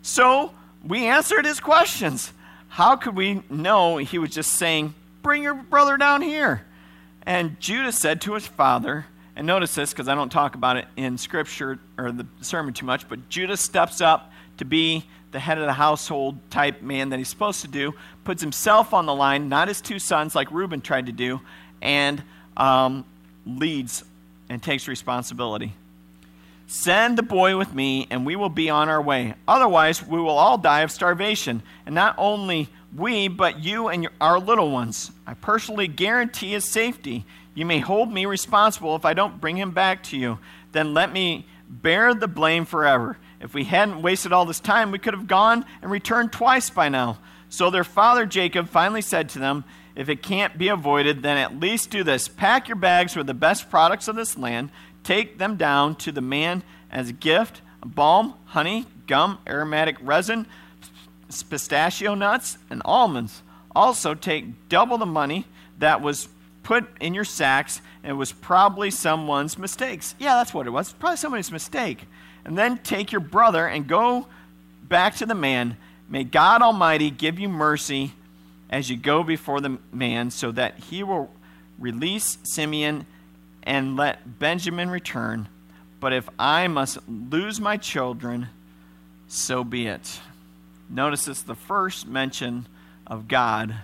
So 0.03 0.53
we 0.85 1.07
answered 1.07 1.45
his 1.45 1.61
questions. 1.61 2.33
How 2.69 2.97
could 2.97 3.15
we 3.15 3.43
know 3.49 3.99
he 3.99 4.19
was 4.19 4.31
just 4.31 4.53
saying, 4.55 4.95
Bring 5.23 5.43
your 5.43 5.55
brother 5.55 5.97
down 5.97 6.23
here? 6.23 6.67
And 7.25 7.61
Judah 7.61 7.93
said 7.93 8.21
to 8.23 8.35
his 8.35 8.47
father, 8.47 9.07
and 9.37 9.47
notice 9.47 9.75
this 9.75 9.93
because 9.93 10.09
I 10.09 10.15
don't 10.15 10.31
talk 10.31 10.55
about 10.55 10.77
it 10.77 10.87
in 10.97 11.17
scripture 11.17 11.79
or 11.97 12.13
the 12.13 12.27
sermon 12.41 12.75
too 12.75 12.87
much, 12.87 13.09
but 13.09 13.29
Judah 13.29 13.57
steps 13.57 14.01
up 14.01 14.31
to 14.59 14.65
be 14.65 15.05
the 15.31 15.41
head 15.41 15.59
of 15.59 15.65
the 15.65 15.73
household 15.73 16.39
type 16.51 16.83
man 16.83 17.09
that 17.09 17.19
he's 17.19 17.29
supposed 17.29 17.63
to 17.63 17.69
do, 17.69 17.95
puts 18.25 18.43
himself 18.43 18.93
on 18.93 19.07
the 19.07 19.15
line, 19.15 19.49
not 19.49 19.69
his 19.69 19.81
two 19.81 19.99
sons 19.99 20.35
like 20.35 20.51
Reuben 20.51 20.83
tried 20.83 21.07
to 21.07 21.13
do, 21.13 21.41
and 21.81 22.23
um, 22.57 23.05
leads 23.47 24.05
and 24.51 24.63
takes 24.63 24.87
responsibility. 24.87 25.73
Send 26.67 27.19
the 27.19 27.23
boy 27.23 27.57
with 27.59 27.75
me, 27.75 28.07
and 28.11 28.25
we 28.25 28.37
will 28.37 28.49
be 28.49 28.71
on 28.71 28.89
our 28.89 29.03
way. 29.03 29.35
Otherwise, 29.47 30.07
we 30.07 30.21
will 30.21 30.39
all 30.39 30.57
die 30.57 30.81
of 30.81 30.91
starvation. 30.91 31.63
And 31.85 31.95
not 31.95 32.15
only 32.17 32.69
we, 32.97 33.29
but 33.29 33.63
you 33.63 33.89
and 33.89 34.05
your, 34.05 34.13
our 34.21 34.39
little 34.39 34.71
ones. 34.71 35.11
I 35.27 35.35
personally 35.35 35.89
guarantee 35.89 36.53
his 36.53 36.65
safety. 36.65 37.25
You 37.55 37.67
may 37.67 37.79
hold 37.79 38.13
me 38.13 38.27
responsible 38.27 38.97
if 38.97 39.05
I 39.05 39.15
don't 39.15 39.41
bring 39.41 39.57
him 39.59 39.73
back 39.73 40.03
to 40.05 40.17
you. 40.17 40.39
Then 40.73 40.95
let 40.95 41.13
me 41.13 41.47
bear 41.69 42.15
the 42.15 42.29
blame 42.29 42.65
forever. 42.65 43.19
If 43.41 43.55
we 43.55 43.65
hadn't 43.65 44.03
wasted 44.03 44.33
all 44.33 44.47
this 44.47 44.61
time, 44.61 44.91
we 44.91 44.99
could 44.99 45.15
have 45.15 45.27
gone 45.27 45.65
and 45.83 45.91
returned 45.91 46.33
twice 46.33 46.71
by 46.71 46.89
now. 46.89 47.19
So 47.49 47.71
their 47.71 47.85
father 47.85 48.25
Jacob 48.25 48.69
finally 48.69 49.03
said 49.03 49.29
to 49.31 49.39
them, 49.39 49.65
If 49.95 50.09
it 50.09 50.23
can't 50.23 50.57
be 50.57 50.69
avoided, 50.69 51.23
then 51.23 51.37
at 51.37 51.59
least 51.61 51.91
do 51.91 52.03
this 52.03 52.29
pack 52.29 52.69
your 52.69 52.77
bags 52.77 53.17
with 53.17 53.27
the 53.27 53.35
best 53.35 53.69
products 53.69 54.09
of 54.09 54.17
this 54.17 54.39
land 54.39 54.71
Take 55.05 55.39
them 55.39 55.57
down 55.57 55.97
to 55.97 56.13
the 56.13 56.21
man 56.21 56.63
as 56.91 57.11
a 57.11 57.13
gift 57.13 57.61
balm, 57.85 58.35
honey, 58.47 58.87
gum, 59.07 59.39
aromatic 59.47 59.97
resin, 60.01 60.47
pistachio 61.49 62.15
nuts, 62.15 62.59
and 62.71 62.83
almonds. 62.85 63.43
Also, 63.75 64.15
take 64.15 64.69
double 64.69 64.99
the 64.99 65.07
money 65.07 65.47
that 65.79 66.01
was 66.01 66.29
put 66.63 66.87
in 67.01 67.15
your 67.15 67.25
sacks, 67.25 67.81
and 68.03 68.11
it 68.11 68.15
was 68.15 68.33
probably 68.33 68.91
someone's 68.91 69.59
mistakes. 69.59 70.15
Yeah, 70.19 70.35
that's 70.35 70.55
what 70.55 70.67
it 70.67 70.71
was. 70.71 70.93
Probably 70.93 71.17
somebody's 71.17 71.51
mistake. 71.51 72.07
And 72.45 72.57
then 72.57 72.79
take 72.79 73.13
your 73.13 73.21
brother 73.21 73.67
and 73.67 73.87
go 73.87 74.27
back 74.85 75.17
to 75.17 75.27
the 75.27 75.35
man. 75.35 75.77
May 76.09 76.25
God 76.25 76.63
Almighty 76.63 77.11
give 77.11 77.39
you 77.39 77.49
mercy 77.49 78.13
as 78.69 78.91
you 78.91 78.97
go 78.97 79.23
before 79.23 79.61
the 79.61 79.79
man, 79.93 80.31
so 80.31 80.51
that 80.53 80.79
he 80.79 81.03
will 81.03 81.31
release 81.79 82.39
Simeon 82.43 83.07
and 83.63 83.97
let 83.97 84.39
Benjamin 84.39 84.91
return. 84.91 85.49
But 86.01 86.13
if 86.13 86.29
I 86.39 86.67
must 86.69 86.99
lose 87.09 87.61
my 87.61 87.77
children, 87.77 88.49
so 89.29 89.63
be 89.65 89.87
it. 89.87 90.21
Notice 90.91 91.29
it's 91.29 91.43
the 91.43 91.55
first 91.55 92.07
mention 92.07 92.67
of 93.07 93.29
God 93.29 93.75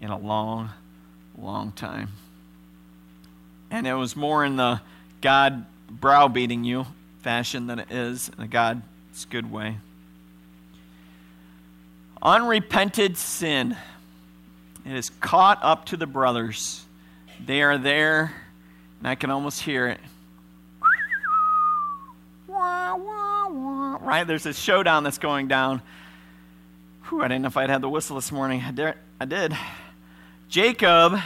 in 0.00 0.10
a 0.10 0.18
long, 0.18 0.70
long 1.38 1.72
time. 1.72 2.10
And 3.70 3.86
it 3.86 3.94
was 3.94 4.16
more 4.16 4.44
in 4.44 4.56
the 4.56 4.80
God 5.20 5.64
browbeating 5.90 6.64
you 6.64 6.86
fashion 7.22 7.66
than 7.66 7.78
it 7.78 7.90
is 7.90 8.30
in 8.36 8.44
a 8.44 8.48
God's 8.48 9.24
good 9.28 9.50
way. 9.50 9.78
Unrepented 12.22 13.16
sin. 13.16 13.76
It 14.84 14.92
is 14.92 15.10
caught 15.20 15.58
up 15.62 15.86
to 15.86 15.96
the 15.96 16.06
brothers. 16.06 16.84
They 17.44 17.62
are 17.62 17.78
there 17.78 18.34
and 19.00 19.08
I 19.08 19.16
can 19.16 19.30
almost 19.30 19.62
hear 19.62 19.88
it. 19.88 20.00
Right? 22.48 24.24
There's 24.26 24.46
a 24.46 24.52
showdown 24.52 25.04
that's 25.04 25.18
going 25.18 25.48
down. 25.48 25.82
Whew, 27.08 27.22
I 27.22 27.28
didn't 27.28 27.42
know 27.42 27.48
if 27.48 27.56
I'd 27.56 27.70
had 27.70 27.80
the 27.80 27.88
whistle 27.88 28.16
this 28.16 28.30
morning. 28.30 28.62
I 28.62 28.70
did. 28.70 28.94
I 29.20 29.24
did. 29.24 29.56
Jacob 30.48 31.18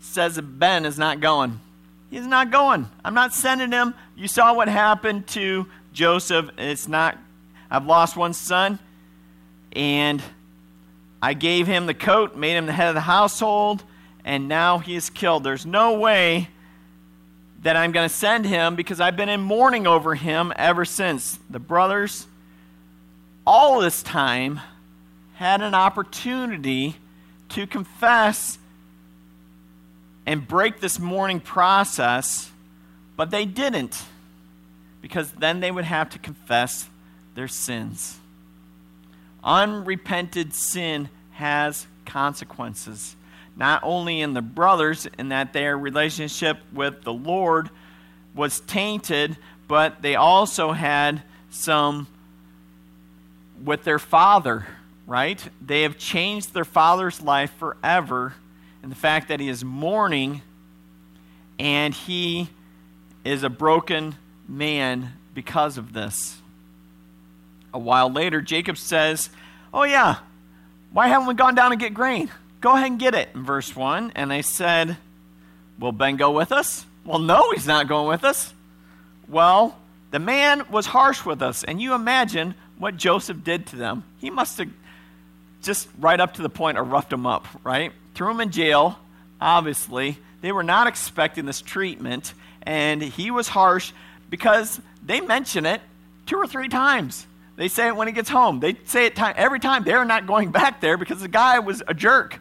says 0.00 0.40
Ben 0.40 0.84
is 0.84 0.98
not 0.98 1.20
going. 1.20 1.60
He's 2.10 2.26
not 2.26 2.50
going. 2.50 2.88
I'm 3.04 3.14
not 3.14 3.32
sending 3.32 3.70
him. 3.70 3.94
You 4.16 4.26
saw 4.26 4.54
what 4.54 4.68
happened 4.68 5.26
to 5.28 5.66
Joseph. 5.92 6.50
It's 6.58 6.88
not, 6.88 7.16
I've 7.70 7.86
lost 7.86 8.16
one 8.16 8.32
son, 8.32 8.78
and 9.72 10.22
I 11.22 11.34
gave 11.34 11.66
him 11.66 11.86
the 11.86 11.94
coat, 11.94 12.36
made 12.36 12.56
him 12.56 12.66
the 12.66 12.72
head 12.72 12.88
of 12.88 12.94
the 12.94 13.00
household, 13.00 13.84
and 14.24 14.48
now 14.48 14.78
he 14.78 14.96
is 14.96 15.10
killed. 15.10 15.44
There's 15.44 15.66
no 15.66 15.98
way 15.98 16.48
that 17.62 17.76
I'm 17.76 17.92
going 17.92 18.08
to 18.08 18.14
send 18.14 18.46
him 18.46 18.74
because 18.74 19.00
I've 19.00 19.16
been 19.16 19.28
in 19.28 19.40
mourning 19.40 19.86
over 19.86 20.14
him 20.14 20.52
ever 20.56 20.84
since. 20.84 21.38
The 21.50 21.58
brothers, 21.58 22.26
all 23.46 23.80
this 23.80 24.02
time, 24.02 24.60
had 25.34 25.60
an 25.60 25.74
opportunity 25.74 26.96
to 27.50 27.66
confess 27.66 28.58
and 30.26 30.46
break 30.46 30.80
this 30.80 30.98
mourning 30.98 31.40
process, 31.40 32.50
but 33.16 33.30
they 33.30 33.44
didn't 33.44 34.04
because 35.02 35.30
then 35.32 35.60
they 35.60 35.70
would 35.70 35.84
have 35.84 36.10
to 36.10 36.18
confess 36.18 36.88
their 37.34 37.48
sins. 37.48 38.18
Unrepented 39.42 40.54
sin 40.54 41.08
has 41.32 41.86
consequences 42.04 43.16
not 43.56 43.82
only 43.82 44.20
in 44.20 44.34
the 44.34 44.42
brothers, 44.42 45.06
in 45.18 45.30
that 45.30 45.52
their 45.52 45.76
relationship 45.76 46.58
with 46.72 47.02
the 47.02 47.12
Lord 47.12 47.70
was 48.34 48.60
tainted, 48.60 49.36
but 49.68 50.02
they 50.02 50.16
also 50.16 50.72
had 50.72 51.22
some 51.50 52.06
with 53.62 53.84
their 53.84 53.98
father, 53.98 54.66
right? 55.06 55.42
They 55.64 55.82
have 55.82 55.98
changed 55.98 56.54
their 56.54 56.64
father's 56.64 57.20
life 57.20 57.52
forever. 57.58 58.34
And 58.82 58.90
the 58.90 58.96
fact 58.96 59.28
that 59.28 59.40
he 59.40 59.48
is 59.48 59.62
mourning 59.62 60.42
and 61.58 61.92
he 61.92 62.48
is 63.24 63.42
a 63.42 63.50
broken 63.50 64.14
man 64.48 65.12
because 65.34 65.76
of 65.76 65.92
this. 65.92 66.38
A 67.72 67.78
while 67.78 68.10
later, 68.10 68.40
Jacob 68.40 68.78
says, 68.78 69.30
Oh, 69.72 69.84
yeah, 69.84 70.16
why 70.92 71.08
haven't 71.08 71.28
we 71.28 71.34
gone 71.34 71.54
down 71.54 71.72
and 71.72 71.80
get 71.80 71.94
grain? 71.94 72.30
Go 72.60 72.72
ahead 72.72 72.86
and 72.86 72.98
get 72.98 73.14
it, 73.14 73.30
in 73.34 73.44
verse 73.44 73.74
1. 73.74 74.12
And 74.14 74.30
they 74.30 74.42
said, 74.42 74.96
Will 75.78 75.92
Ben 75.92 76.16
go 76.16 76.32
with 76.32 76.52
us? 76.52 76.84
Well, 77.04 77.18
no, 77.18 77.52
he's 77.52 77.66
not 77.66 77.88
going 77.88 78.08
with 78.08 78.22
us. 78.22 78.52
Well, 79.28 79.78
the 80.10 80.18
man 80.18 80.66
was 80.70 80.86
harsh 80.86 81.24
with 81.24 81.40
us. 81.40 81.64
And 81.64 81.80
you 81.80 81.94
imagine 81.94 82.54
what 82.78 82.96
Joseph 82.96 83.42
did 83.42 83.66
to 83.68 83.76
them. 83.76 84.04
He 84.18 84.28
must 84.28 84.58
have 84.58 84.68
just 85.62 85.88
right 85.98 86.20
up 86.20 86.34
to 86.34 86.42
the 86.42 86.50
point 86.50 86.76
of 86.76 86.90
roughed 86.90 87.10
them 87.10 87.26
up, 87.26 87.46
right? 87.64 87.92
Threw 88.14 88.30
him 88.30 88.40
in 88.40 88.50
jail, 88.50 88.98
obviously. 89.40 90.18
They 90.42 90.52
were 90.52 90.62
not 90.62 90.86
expecting 90.86 91.46
this 91.46 91.62
treatment. 91.62 92.34
And 92.62 93.02
he 93.02 93.30
was 93.30 93.48
harsh 93.48 93.92
because 94.28 94.80
they 95.02 95.20
mention 95.22 95.64
it 95.64 95.80
two 96.26 96.36
or 96.36 96.46
three 96.46 96.68
times. 96.68 97.26
They 97.56 97.68
say 97.68 97.88
it 97.88 97.96
when 97.96 98.06
he 98.06 98.12
gets 98.12 98.28
home. 98.28 98.60
They 98.60 98.76
say 98.84 99.06
it 99.06 99.16
time, 99.16 99.34
every 99.36 99.60
time. 99.60 99.84
They're 99.84 100.04
not 100.04 100.26
going 100.26 100.50
back 100.50 100.82
there 100.82 100.98
because 100.98 101.20
the 101.20 101.28
guy 101.28 101.58
was 101.60 101.82
a 101.88 101.94
jerk 101.94 102.38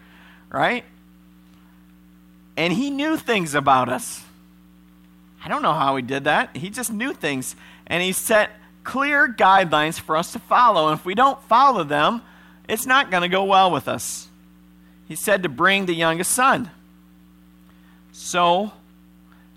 right? 0.49 0.83
And 2.57 2.73
he 2.73 2.89
knew 2.89 3.17
things 3.17 3.55
about 3.55 3.89
us. 3.89 4.23
I 5.43 5.47
don't 5.47 5.61
know 5.61 5.73
how 5.73 5.95
he 5.95 6.01
did 6.01 6.25
that. 6.25 6.55
He 6.55 6.69
just 6.69 6.91
knew 6.91 7.13
things. 7.13 7.55
And 7.87 8.03
he 8.03 8.11
set 8.11 8.51
clear 8.83 9.27
guidelines 9.27 9.99
for 9.99 10.17
us 10.17 10.33
to 10.33 10.39
follow. 10.39 10.89
And 10.89 10.99
if 10.99 11.05
we 11.05 11.15
don't 11.15 11.41
follow 11.43 11.83
them, 11.83 12.21
it's 12.67 12.85
not 12.85 13.09
going 13.09 13.21
to 13.21 13.29
go 13.29 13.45
well 13.45 13.71
with 13.71 13.87
us. 13.87 14.27
He 15.07 15.15
said 15.15 15.43
to 15.43 15.49
bring 15.49 15.85
the 15.85 15.93
youngest 15.93 16.31
son. 16.31 16.69
So, 18.11 18.73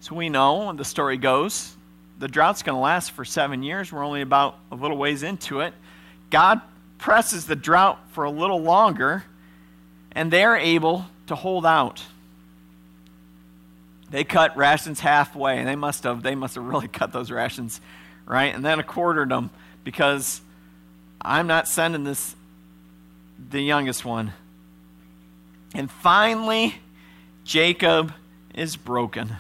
so 0.01 0.15
we 0.15 0.29
know, 0.29 0.73
the 0.73 0.85
story 0.85 1.17
goes, 1.17 1.75
the 2.19 2.29
drought's 2.29 2.63
going 2.63 2.77
to 2.77 2.81
last 2.81 3.11
for 3.11 3.25
seven 3.25 3.63
years. 3.63 3.93
We're 3.93 4.05
only 4.05 4.23
about 4.23 4.57
a 4.71 4.77
little 4.77 4.97
ways 4.97 5.23
into 5.23 5.61
it. 5.61 5.75
God 6.31 6.61
presses 6.99 7.47
the 7.47 7.57
drought 7.57 7.99
for 8.13 8.25
a 8.25 8.31
little 8.31 8.63
longer 8.63 9.25
and 10.15 10.31
they're 10.31 10.57
able 10.57 11.07
to 11.27 11.35
hold 11.35 11.67
out. 11.67 12.03
They 14.11 14.25
cut 14.25 14.57
rations 14.57 15.01
halfway, 15.01 15.59
and 15.59 15.67
they 15.67 15.77
must 15.77 16.05
have 16.05 16.23
they 16.23 16.35
must 16.35 16.55
have 16.55 16.65
really 16.65 16.89
cut 16.93 17.13
those 17.13 17.31
rations, 17.31 17.81
right? 18.27 18.55
And 18.55 18.65
then 18.65 18.79
a 18.79 18.83
quartered 18.83 19.31
them 19.31 19.51
because 19.85 20.41
I'm 21.21 21.47
not 21.47 21.69
sending 21.69 22.05
this 22.05 22.35
the 23.51 23.61
youngest 23.61 24.05
one. 24.05 24.33
And 25.75 25.91
finally, 25.91 26.75
Jacob 27.45 28.13
is 28.55 28.77
broken. 28.77 29.37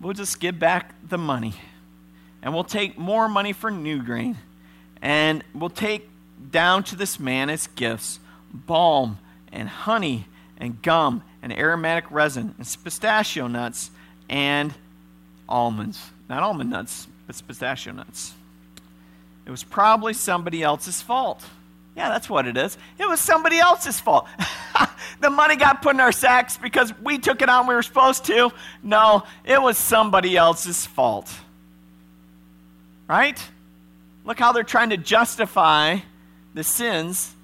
We'll 0.00 0.14
just 0.14 0.40
give 0.40 0.58
back 0.58 0.94
the 1.06 1.18
money. 1.18 1.54
And 2.42 2.54
we'll 2.54 2.64
take 2.64 2.96
more 2.96 3.28
money 3.28 3.52
for 3.52 3.70
new 3.70 4.02
grain. 4.02 4.38
And 5.02 5.44
we'll 5.54 5.68
take 5.68 6.08
down 6.50 6.84
to 6.84 6.96
this 6.96 7.18
man 7.18 7.50
as 7.50 7.66
gifts 7.68 8.18
balm 8.52 9.18
and 9.52 9.68
honey 9.68 10.26
and 10.58 10.80
gum 10.82 11.22
and 11.42 11.56
aromatic 11.56 12.10
resin 12.10 12.54
and 12.58 12.76
pistachio 12.84 13.46
nuts 13.46 13.90
and 14.28 14.74
almonds. 15.48 16.10
Not 16.28 16.42
almond 16.42 16.70
nuts, 16.70 17.06
but 17.26 17.40
pistachio 17.46 17.92
nuts. 17.92 18.34
It 19.46 19.50
was 19.50 19.64
probably 19.64 20.12
somebody 20.12 20.62
else's 20.62 21.02
fault. 21.02 21.44
Yeah, 21.96 22.08
that's 22.08 22.30
what 22.30 22.46
it 22.46 22.56
is. 22.56 22.78
It 22.98 23.08
was 23.08 23.18
somebody 23.20 23.58
else's 23.58 23.98
fault. 23.98 24.26
the 25.20 25.28
money 25.28 25.56
got 25.56 25.82
put 25.82 25.94
in 25.94 26.00
our 26.00 26.12
sacks 26.12 26.56
because 26.56 26.96
we 27.00 27.18
took 27.18 27.42
it 27.42 27.48
on 27.48 27.66
we 27.66 27.74
were 27.74 27.82
supposed 27.82 28.24
to. 28.26 28.52
No, 28.82 29.24
it 29.44 29.60
was 29.60 29.76
somebody 29.76 30.36
else's 30.36 30.86
fault. 30.86 31.30
Right? 33.08 33.42
Look 34.24 34.38
how 34.38 34.52
they're 34.52 34.62
trying 34.62 34.90
to 34.90 34.96
justify 34.96 35.98
the 36.54 36.64
sins 36.64 37.34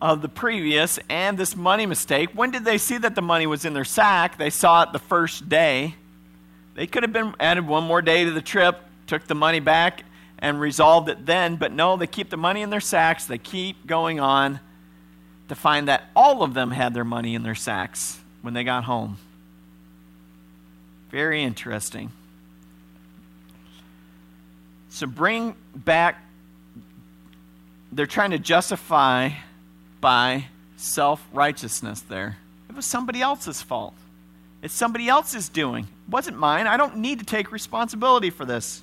of 0.00 0.22
the 0.22 0.28
previous 0.28 0.98
and 1.08 1.36
this 1.36 1.54
money 1.54 1.86
mistake. 1.86 2.30
When 2.32 2.50
did 2.50 2.64
they 2.64 2.78
see 2.78 2.98
that 2.98 3.14
the 3.14 3.22
money 3.22 3.46
was 3.46 3.64
in 3.64 3.74
their 3.74 3.84
sack? 3.84 4.38
They 4.38 4.50
saw 4.50 4.82
it 4.82 4.92
the 4.92 4.98
first 4.98 5.48
day. 5.48 5.94
They 6.74 6.86
could 6.86 7.02
have 7.02 7.12
been 7.12 7.34
added 7.38 7.66
one 7.66 7.84
more 7.84 8.00
day 8.00 8.24
to 8.24 8.30
the 8.30 8.40
trip, 8.40 8.80
took 9.06 9.26
the 9.26 9.34
money 9.34 9.60
back, 9.60 10.04
and 10.38 10.58
resolved 10.58 11.08
it 11.10 11.26
then, 11.26 11.56
but 11.56 11.72
no, 11.72 11.96
they 11.96 12.06
keep 12.06 12.30
the 12.30 12.36
money 12.36 12.62
in 12.62 12.70
their 12.70 12.80
sacks. 12.80 13.26
They 13.26 13.36
keep 13.36 13.86
going 13.86 14.20
on 14.20 14.60
to 15.48 15.54
find 15.54 15.88
that 15.88 16.04
all 16.16 16.42
of 16.42 16.54
them 16.54 16.70
had 16.70 16.94
their 16.94 17.04
money 17.04 17.34
in 17.34 17.42
their 17.42 17.54
sacks 17.54 18.20
when 18.40 18.54
they 18.54 18.64
got 18.64 18.84
home. 18.84 19.18
Very 21.10 21.42
interesting. 21.42 22.10
So 24.88 25.06
bring 25.06 25.54
back, 25.74 26.24
they're 27.92 28.06
trying 28.06 28.30
to 28.30 28.38
justify 28.38 29.30
by 30.00 30.46
self 30.76 31.26
righteousness 31.32 32.00
there. 32.02 32.36
It 32.68 32.76
was 32.76 32.86
somebody 32.86 33.20
else's 33.20 33.62
fault. 33.62 33.94
It's 34.62 34.74
somebody 34.74 35.08
else's 35.08 35.48
doing. 35.48 35.84
It 35.84 36.10
wasn't 36.10 36.38
mine. 36.38 36.66
I 36.66 36.76
don't 36.76 36.98
need 36.98 37.18
to 37.20 37.24
take 37.24 37.50
responsibility 37.50 38.30
for 38.30 38.44
this. 38.44 38.82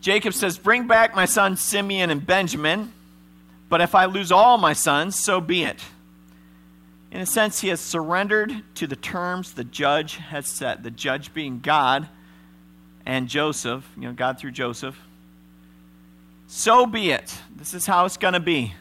Jacob 0.00 0.32
says, 0.32 0.58
Bring 0.58 0.86
back 0.86 1.14
my 1.14 1.24
sons 1.24 1.60
Simeon 1.60 2.10
and 2.10 2.24
Benjamin, 2.24 2.92
but 3.68 3.80
if 3.80 3.94
I 3.94 4.06
lose 4.06 4.32
all 4.32 4.58
my 4.58 4.72
sons, 4.72 5.16
so 5.16 5.40
be 5.40 5.64
it. 5.64 5.80
In 7.10 7.20
a 7.20 7.26
sense, 7.26 7.60
he 7.60 7.68
has 7.68 7.80
surrendered 7.80 8.62
to 8.76 8.86
the 8.86 8.96
terms 8.96 9.52
the 9.52 9.64
judge 9.64 10.16
has 10.16 10.46
set, 10.46 10.82
the 10.82 10.90
judge 10.90 11.32
being 11.32 11.60
God 11.60 12.06
and 13.06 13.28
Joseph, 13.28 13.88
you 13.96 14.02
know, 14.02 14.12
God 14.12 14.38
through 14.38 14.50
Joseph. 14.50 14.98
So 16.50 16.86
be 16.86 17.10
it. 17.10 17.38
This 17.54 17.74
is 17.74 17.84
how 17.84 18.06
it's 18.06 18.16
going 18.16 18.32
to 18.32 18.40
be. 18.40 18.74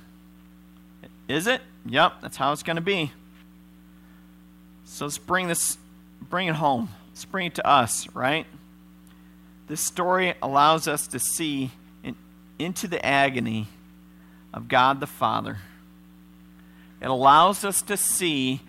Is 1.27 1.47
it? 1.47 1.61
Yep, 1.85 2.13
that's 2.21 2.37
how 2.37 2.53
it's 2.53 2.63
going 2.63 2.77
to 2.77 2.81
be. 2.81 3.11
So 4.85 5.05
let's 5.05 5.17
bring 5.17 5.49
this, 5.49 5.77
bring 6.21 6.47
it 6.47 6.55
home. 6.55 6.87
Let's 7.09 7.25
bring 7.25 7.47
it 7.47 7.55
to 7.55 7.67
us, 7.67 8.07
right? 8.15 8.47
This 9.67 9.81
story 9.81 10.33
allows 10.41 10.87
us 10.87 11.07
to 11.07 11.19
see 11.19 11.71
in, 12.05 12.15
into 12.57 12.87
the 12.87 13.05
agony 13.05 13.67
of 14.53 14.69
God 14.69 15.01
the 15.01 15.07
Father. 15.07 15.57
It 17.01 17.09
allows 17.09 17.65
us 17.65 17.81
to 17.83 17.97
see 17.97 18.61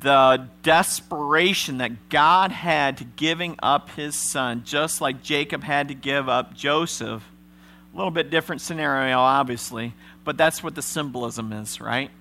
the 0.00 0.48
desperation 0.62 1.78
that 1.78 2.08
God 2.08 2.50
had 2.50 2.96
to 2.96 3.04
giving 3.04 3.56
up 3.62 3.90
his 3.90 4.14
son, 4.14 4.62
just 4.64 5.02
like 5.02 5.22
Jacob 5.22 5.64
had 5.64 5.88
to 5.88 5.94
give 5.94 6.30
up 6.30 6.54
Joseph. 6.54 7.22
Little 7.98 8.12
bit 8.12 8.30
different 8.30 8.60
scenario, 8.60 9.18
obviously, 9.18 9.92
but 10.22 10.36
that's 10.36 10.62
what 10.62 10.76
the 10.76 10.82
symbolism 10.82 11.52
is, 11.52 11.80
right? 11.80 12.12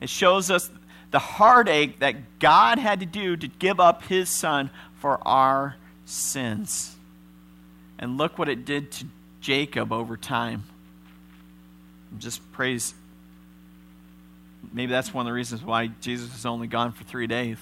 It 0.00 0.08
shows 0.08 0.48
us 0.48 0.70
the 1.10 1.18
heartache 1.18 1.98
that 1.98 2.38
God 2.38 2.78
had 2.78 3.00
to 3.00 3.06
do 3.06 3.36
to 3.36 3.48
give 3.48 3.80
up 3.80 4.04
his 4.04 4.28
son 4.28 4.70
for 5.00 5.18
our 5.26 5.74
sins. 6.04 6.94
And 7.98 8.16
look 8.16 8.38
what 8.38 8.48
it 8.48 8.64
did 8.64 8.92
to 8.92 9.06
Jacob 9.40 9.92
over 9.92 10.16
time. 10.16 10.62
Just 12.18 12.40
praise. 12.52 12.94
Maybe 14.72 14.92
that's 14.92 15.12
one 15.12 15.26
of 15.26 15.30
the 15.30 15.34
reasons 15.34 15.64
why 15.64 15.88
Jesus 16.00 16.32
was 16.32 16.46
only 16.46 16.68
gone 16.68 16.92
for 16.92 17.02
three 17.02 17.26
days. 17.26 17.58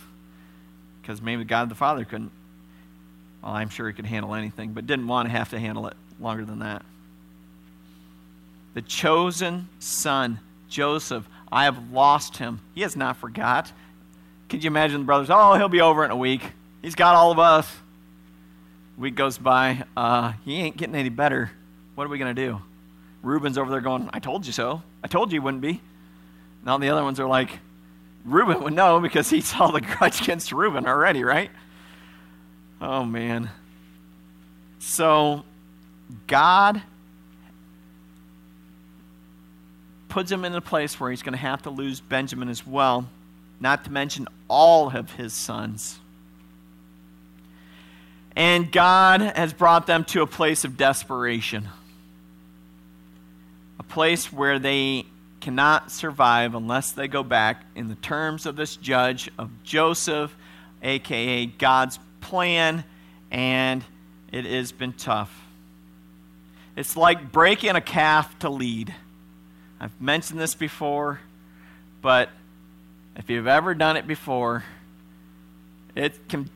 Because 1.01 1.23
maybe 1.23 1.45
God 1.45 1.71
the 1.71 1.75
Father 1.75 2.05
couldn't, 2.05 2.33
well, 3.43 3.53
I'm 3.53 3.71
sure 3.71 3.89
he 3.89 3.95
could 3.95 4.05
handle 4.05 4.35
anything, 4.35 4.75
but 4.75 4.87
didn't 4.87 5.07
want 5.07 5.27
to 5.27 5.33
have 5.33 5.49
to 5.51 5.59
handle 5.59 5.87
it 5.87 5.97
longer 6.21 6.45
than 6.45 6.59
that. 6.59 6.85
The 8.75 8.83
chosen 8.83 9.69
son, 9.79 10.41
Joseph, 10.69 11.29
I 11.51 11.65
have 11.65 11.91
lost 11.91 12.37
him. 12.37 12.61
He 12.75 12.83
has 12.83 12.97
not 12.97 13.17
forgot. 13.17 13.73
Could 14.49 14.63
you 14.63 14.69
imagine 14.69 15.01
the 15.01 15.07
brothers? 15.07 15.29
Oh, 15.31 15.55
he'll 15.55 15.69
be 15.69 15.81
over 15.81 16.05
in 16.05 16.11
a 16.11 16.17
week. 16.17 16.43
He's 16.83 16.95
got 16.95 17.15
all 17.15 17.33
of 17.33 17.39
us. 17.39 17.71
Week 18.97 19.15
goes 19.15 19.39
by. 19.39 19.85
Uh, 19.97 20.33
he 20.45 20.57
ain't 20.57 20.77
getting 20.77 20.95
any 20.95 21.09
better. 21.09 21.51
What 21.95 22.05
are 22.05 22.09
we 22.09 22.19
going 22.19 22.35
to 22.35 22.47
do? 22.47 22.61
Reuben's 23.23 23.59
over 23.59 23.71
there 23.71 23.81
going, 23.81 24.09
I 24.13 24.19
told 24.19 24.47
you 24.47 24.53
so. 24.53 24.83
I 25.03 25.09
told 25.09 25.33
you 25.33 25.37
he 25.37 25.45
wouldn't 25.45 25.63
be. 25.63 25.81
Now 26.65 26.79
the 26.79 26.89
other 26.91 27.03
ones 27.03 27.19
are 27.21 27.27
like, 27.27 27.59
Reuben 28.25 28.63
would 28.63 28.73
know 28.73 29.01
because 29.01 29.31
he 29.31 29.41
saw 29.41 29.71
the 29.71 29.81
grudge 29.81 30.21
against 30.21 30.53
Reuben 30.53 30.87
already, 30.87 31.25
right? 31.25 31.51
Oh, 32.81 33.05
man. 33.05 33.51
So, 34.79 35.45
God 36.27 36.83
puts 40.11 40.31
him 40.31 40.45
in 40.45 40.55
a 40.55 40.61
place 40.61 41.01
where 41.01 41.11
he's 41.11 41.23
going 41.23 41.33
to 41.33 41.39
have 41.39 41.63
to 41.63 41.71
lose 41.71 42.01
Benjamin 42.01 42.49
as 42.49 42.67
well, 42.67 43.09
not 43.61 43.85
to 43.85 43.93
mention 43.93 44.27
all 44.49 44.95
of 44.95 45.13
his 45.13 45.33
sons. 45.33 45.99
And 48.37 48.71
God 48.71 49.21
has 49.21 49.53
brought 49.53 49.87
them 49.87 50.05
to 50.05 50.23
a 50.23 50.27
place 50.27 50.65
of 50.65 50.77
desperation, 50.77 51.69
a 53.79 53.83
place 53.83 54.33
where 54.33 54.59
they 54.59 55.07
cannot 55.41 55.91
survive 55.91 56.55
unless 56.55 56.93
they 56.93 57.09
go 57.09 57.23
back 57.23 57.65
in 57.75 57.89
the 57.89 57.95
terms 57.97 58.47
of 58.47 58.57
this 58.57 58.77
judge 58.77 59.31
of 59.39 59.51
Joseph, 59.65 60.35
aka 60.83 61.47
God's 61.47 61.99
plan, 62.21 62.85
and 63.31 63.83
it 64.31 64.45
has 64.45 64.73
been 64.73 64.93
tough. 64.93 65.35
It's 66.77 66.97
like 66.97 67.33
breaking 67.33 67.77
a 67.77 67.81
calf 67.81 68.39
to 68.41 68.49
lead. 68.49 68.95
I've 69.81 69.99
mentioned 69.99 70.39
this 70.39 70.55
before, 70.55 71.21
but 72.03 72.29
if 73.17 73.31
you've 73.31 73.47
ever 73.47 73.75
done 73.75 73.97
it 73.97 74.07
before, 74.07 74.63
it 75.95 76.29
can 76.29 76.51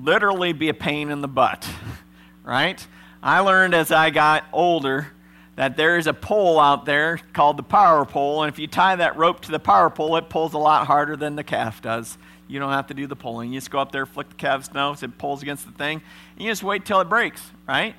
literally 0.00 0.52
be 0.52 0.68
a 0.68 0.74
pain 0.74 1.10
in 1.10 1.20
the 1.20 1.28
butt, 1.28 1.68
right? 2.44 2.86
I 3.20 3.40
learned 3.40 3.74
as 3.74 3.90
I 3.90 4.10
got 4.10 4.44
older 4.52 5.08
that 5.56 5.76
there 5.76 5.98
is 5.98 6.06
a 6.06 6.14
pole 6.14 6.60
out 6.60 6.84
there 6.84 7.18
called 7.32 7.56
the 7.56 7.64
power 7.64 8.04
pole, 8.04 8.44
and 8.44 8.52
if 8.52 8.60
you 8.60 8.68
tie 8.68 8.94
that 8.94 9.16
rope 9.16 9.40
to 9.40 9.50
the 9.50 9.58
power 9.58 9.90
pole, 9.90 10.16
it 10.16 10.28
pulls 10.28 10.54
a 10.54 10.58
lot 10.58 10.86
harder 10.86 11.16
than 11.16 11.34
the 11.34 11.42
calf 11.42 11.82
does. 11.82 12.16
You 12.46 12.60
don't 12.60 12.70
have 12.70 12.86
to 12.86 12.94
do 12.94 13.08
the 13.08 13.16
pulling. 13.16 13.52
You 13.52 13.58
just 13.58 13.72
go 13.72 13.80
up 13.80 13.90
there, 13.90 14.06
flick 14.06 14.28
the 14.28 14.36
calf's 14.36 14.72
nose, 14.72 15.02
it 15.02 15.18
pulls 15.18 15.42
against 15.42 15.66
the 15.66 15.72
thing, 15.72 16.00
and 16.36 16.44
you 16.44 16.50
just 16.52 16.62
wait 16.62 16.84
till 16.84 17.00
it 17.00 17.08
breaks, 17.08 17.42
right? 17.66 17.96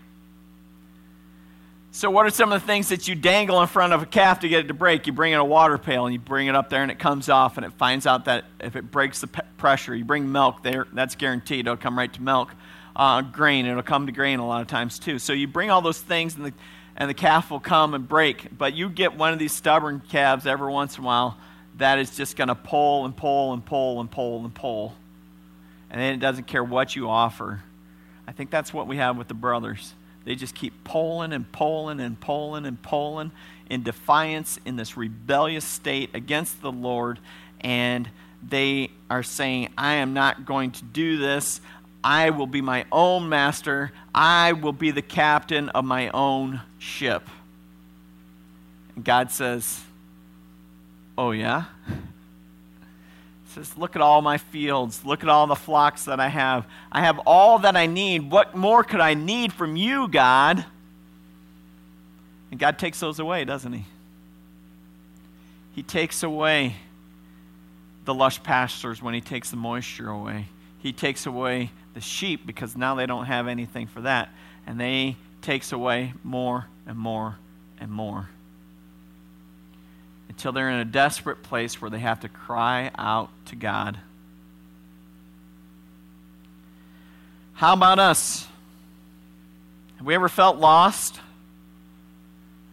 So, 1.92 2.12
what 2.12 2.28
are 2.28 2.30
some 2.30 2.52
of 2.52 2.62
the 2.62 2.68
things 2.68 2.90
that 2.90 3.08
you 3.08 3.16
dangle 3.16 3.60
in 3.62 3.68
front 3.68 3.94
of 3.94 4.04
a 4.04 4.06
calf 4.06 4.42
to 4.42 4.48
get 4.48 4.60
it 4.60 4.68
to 4.68 4.76
break? 4.76 5.08
You 5.08 5.14
bring 5.14 5.34
in 5.34 5.40
a 5.40 5.46
water 5.46 5.80
pail 5.80 6.06
and 6.06 6.14
you 6.14 6.20
bring 6.20 6.46
it 6.46 6.54
up 6.54 6.70
there 6.70 6.84
and 6.84 6.92
it 6.92 7.00
comes 7.00 7.30
off 7.30 7.58
and 7.58 7.66
it 7.66 7.74
finds 7.74 8.06
out 8.06 8.26
that 8.26 8.46
if 8.60 8.76
it 8.76 8.92
breaks 8.92 9.22
the 9.22 9.28
pressure, 9.28 9.96
you 9.96 10.06
bring 10.06 10.32
milk 10.32 10.62
there, 10.62 10.86
that's 10.94 11.16
guaranteed. 11.16 11.66
It'll 11.66 11.78
come 11.78 11.98
right 11.98 12.14
to 12.14 12.22
milk. 12.22 12.54
Uh, 12.96 13.24
grain, 13.24 13.66
it'll 13.66 13.82
come 13.82 14.06
to 14.06 14.12
grain 14.12 14.38
a 14.38 14.48
lot 14.48 14.62
of 14.62 14.68
times 14.68 15.00
too. 15.00 15.18
So, 15.18 15.34
you 15.34 15.48
bring 15.48 15.72
all 15.72 15.82
those 15.82 16.00
things 16.00 16.36
and 16.36 16.46
the, 16.46 16.54
and 16.96 17.10
the 17.10 17.16
calf 17.16 17.50
will 17.50 17.60
come 17.60 17.96
and 17.96 18.08
break. 18.08 18.56
But 18.56 18.76
you 18.76 18.90
get 18.90 19.16
one 19.16 19.34
of 19.34 19.40
these 19.40 19.54
stubborn 19.54 20.04
calves 20.10 20.46
every 20.46 20.72
once 20.72 20.96
in 20.96 21.04
a 21.04 21.08
while 21.08 21.38
that 21.78 21.98
is 21.98 22.16
just 22.16 22.36
going 22.36 22.50
to 22.50 22.56
pull 22.56 23.06
and 23.06 23.18
pull 23.18 23.54
and 23.54 23.66
pull 23.66 24.00
and 24.00 24.12
pull 24.12 24.46
and 24.46 24.54
pull. 24.54 24.94
And 25.90 26.00
then 26.00 26.14
it 26.14 26.20
doesn't 26.20 26.46
care 26.46 26.64
what 26.64 26.96
you 26.96 27.10
offer. 27.10 27.64
I 28.28 28.32
think 28.32 28.52
that's 28.52 28.72
what 28.72 28.86
we 28.86 28.98
have 28.98 29.18
with 29.18 29.28
the 29.28 29.34
brothers 29.34 29.96
they 30.30 30.36
just 30.36 30.54
keep 30.54 30.84
pulling 30.84 31.34
and 31.34 31.52
pulling 31.52 32.00
and 32.00 32.20
pulling 32.20 32.68
and 32.68 32.80
pulling 32.84 33.32
in 33.68 33.82
defiance 33.82 34.60
in 34.64 34.76
this 34.76 34.96
rebellious 34.96 35.66
state 35.66 36.12
against 36.14 36.62
the 36.62 36.72
Lord. 36.72 37.18
And 37.62 38.08
they 38.48 38.92
are 39.10 39.24
saying, 39.24 39.70
I 39.76 39.96
am 39.96 40.14
not 40.14 40.46
going 40.46 40.70
to 40.70 40.84
do 40.84 41.18
this. 41.18 41.62
I 42.04 42.30
will 42.30 42.46
be 42.46 42.62
my 42.62 42.86
own 42.92 43.28
master. 43.28 43.92
I 44.14 44.54
will 44.54 44.72
be 44.72 44.92
the 44.92 45.02
captain 45.02 45.70
of 45.70 45.84
my 45.84 46.10
own 46.10 46.62
ship. 46.78 47.28
And 48.96 49.04
God 49.04 49.32
says, 49.32 49.82
Oh, 51.18 51.32
yeah? 51.32 51.66
Says, 53.66 53.78
Look 53.78 53.96
at 53.96 54.02
all 54.02 54.22
my 54.22 54.38
fields. 54.38 55.04
Look 55.06 55.24
at 55.24 55.30
all 55.30 55.48
the 55.48 55.56
flocks 55.56 56.06
that 56.06 56.20
I 56.20 56.28
have. 56.28 56.66
I 56.92 57.02
have 57.02 57.20
all 57.26 57.60
that 57.60 57.76
I 57.76 57.86
need. 57.86 58.32
What 58.32 58.56
more 58.56 58.84
could 58.84 59.00
I 59.00 59.14
need 59.14 59.54
from 59.54 59.76
you, 59.76 60.08
God? 60.08 60.66
And 62.52 62.60
God 62.60 62.80
takes 62.80 63.00
those 63.00 63.20
away, 63.20 63.46
doesn't 63.46 63.74
He? 63.74 63.86
He 65.76 65.84
takes 65.84 66.24
away 66.24 66.76
the 68.06 68.14
lush 68.14 68.42
pastures 68.42 69.02
when 69.02 69.14
He 69.14 69.22
takes 69.22 69.52
the 69.52 69.58
moisture 69.58 70.10
away. 70.10 70.48
He 70.80 70.94
takes 70.94 71.26
away 71.26 71.72
the 71.94 72.02
sheep 72.02 72.46
because 72.46 72.76
now 72.76 72.96
they 72.96 73.06
don't 73.06 73.26
have 73.26 73.48
anything 73.48 73.88
for 73.88 74.02
that. 74.02 74.30
And 74.66 74.80
they 74.80 75.16
takes 75.42 75.72
away 75.72 76.14
more 76.24 76.66
and 76.86 76.98
more 76.98 77.38
and 77.80 77.92
more 77.92 78.30
until 80.30 80.52
they're 80.52 80.70
in 80.70 80.80
a 80.80 80.86
desperate 80.86 81.44
place 81.44 81.82
where 81.82 81.90
they 81.92 82.00
have 82.00 82.22
to 82.22 82.30
cry 82.30 82.92
out 82.98 83.30
to 83.48 83.56
God. 83.56 84.00
How 87.54 87.74
about 87.74 88.00
us? 88.00 88.48
Have 89.98 90.06
we 90.06 90.16
ever 90.16 90.30
felt 90.30 90.58
lost? 90.58 91.20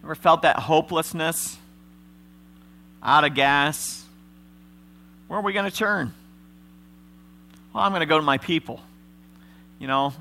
Ever 0.05 0.15
felt 0.15 0.43
that 0.43 0.57
hopelessness? 0.61 1.59
Out 3.03 3.25
of 3.25 3.35
gas? 3.35 4.05
Where 5.27 5.41
are 5.41 5.43
we 5.43 5.53
going 5.53 5.69
to 5.69 5.77
turn? 5.77 6.15
Well, 7.73 7.83
I'm 7.83 7.91
going 7.91 8.01
to 8.01 8.07
go 8.07 8.17
to 8.17 8.25
my 8.25 8.39
people. 8.39 8.81
You 9.81 9.89
know, 9.89 10.15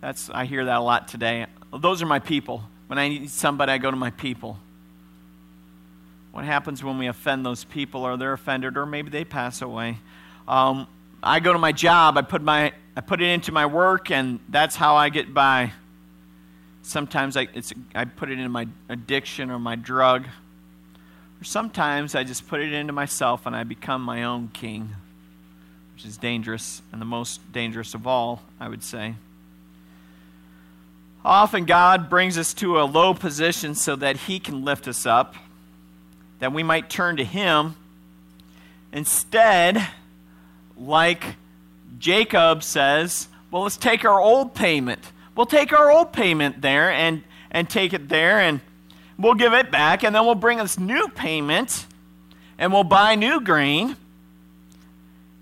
that's 0.00 0.30
I 0.30 0.44
hear 0.44 0.66
that 0.66 0.76
a 0.76 0.80
lot 0.80 1.08
today. 1.08 1.46
Those 1.76 2.00
are 2.00 2.06
my 2.06 2.20
people. 2.20 2.62
When 2.86 2.98
I 2.98 3.08
need 3.08 3.30
somebody, 3.30 3.72
I 3.72 3.78
go 3.78 3.90
to 3.90 3.96
my 3.96 4.10
people. 4.10 4.56
What 6.32 6.44
happens 6.44 6.82
when 6.82 6.98
we 6.98 7.06
offend 7.06 7.46
those 7.46 7.64
people, 7.64 8.02
or 8.02 8.16
they're 8.16 8.32
offended, 8.32 8.76
or 8.76 8.86
maybe 8.86 9.10
they 9.10 9.24
pass 9.24 9.62
away? 9.62 9.98
Um, 10.48 10.86
I 11.22 11.40
go 11.40 11.52
to 11.52 11.58
my 11.58 11.72
job. 11.72 12.18
I 12.18 12.22
put 12.22 12.42
my 12.42 12.72
I 12.96 13.00
put 13.00 13.22
it 13.22 13.28
into 13.28 13.52
my 13.52 13.66
work, 13.66 14.10
and 14.10 14.40
that's 14.48 14.76
how 14.76 14.96
I 14.96 15.08
get 15.08 15.32
by. 15.32 15.72
Sometimes 16.82 17.36
I, 17.36 17.48
I 17.94 18.04
put 18.04 18.30
it 18.30 18.38
into 18.38 18.48
my 18.48 18.66
addiction 18.88 19.50
or 19.50 19.58
my 19.58 19.76
drug. 19.76 20.26
Or 21.40 21.44
sometimes 21.44 22.14
I 22.14 22.24
just 22.24 22.48
put 22.48 22.60
it 22.60 22.72
into 22.72 22.92
myself 22.92 23.46
and 23.46 23.56
I 23.56 23.64
become 23.64 24.02
my 24.02 24.24
own 24.24 24.48
king, 24.52 24.90
which 25.94 26.04
is 26.04 26.16
dangerous 26.16 26.82
and 26.92 27.00
the 27.00 27.06
most 27.06 27.40
dangerous 27.52 27.94
of 27.94 28.06
all, 28.06 28.42
I 28.60 28.68
would 28.68 28.82
say. 28.82 29.14
Often 31.24 31.66
God 31.66 32.10
brings 32.10 32.36
us 32.36 32.52
to 32.54 32.80
a 32.80 32.82
low 32.82 33.14
position 33.14 33.74
so 33.76 33.94
that 33.96 34.16
He 34.16 34.40
can 34.40 34.64
lift 34.64 34.88
us 34.88 35.06
up, 35.06 35.36
that 36.42 36.52
we 36.52 36.64
might 36.64 36.90
turn 36.90 37.18
to 37.18 37.24
Him. 37.24 37.76
Instead, 38.92 39.86
like 40.76 41.36
Jacob 42.00 42.64
says, 42.64 43.28
well, 43.52 43.62
let's 43.62 43.76
take 43.76 44.04
our 44.04 44.20
old 44.20 44.52
payment. 44.52 45.12
We'll 45.36 45.46
take 45.46 45.72
our 45.72 45.88
old 45.88 46.12
payment 46.12 46.60
there 46.60 46.90
and, 46.90 47.22
and 47.52 47.70
take 47.70 47.92
it 47.92 48.08
there, 48.08 48.40
and 48.40 48.60
we'll 49.16 49.34
give 49.34 49.52
it 49.52 49.70
back, 49.70 50.02
and 50.02 50.12
then 50.12 50.24
we'll 50.24 50.34
bring 50.34 50.58
this 50.58 50.80
new 50.80 51.06
payment, 51.06 51.86
and 52.58 52.72
we'll 52.72 52.82
buy 52.82 53.14
new 53.14 53.40
grain. 53.40 53.94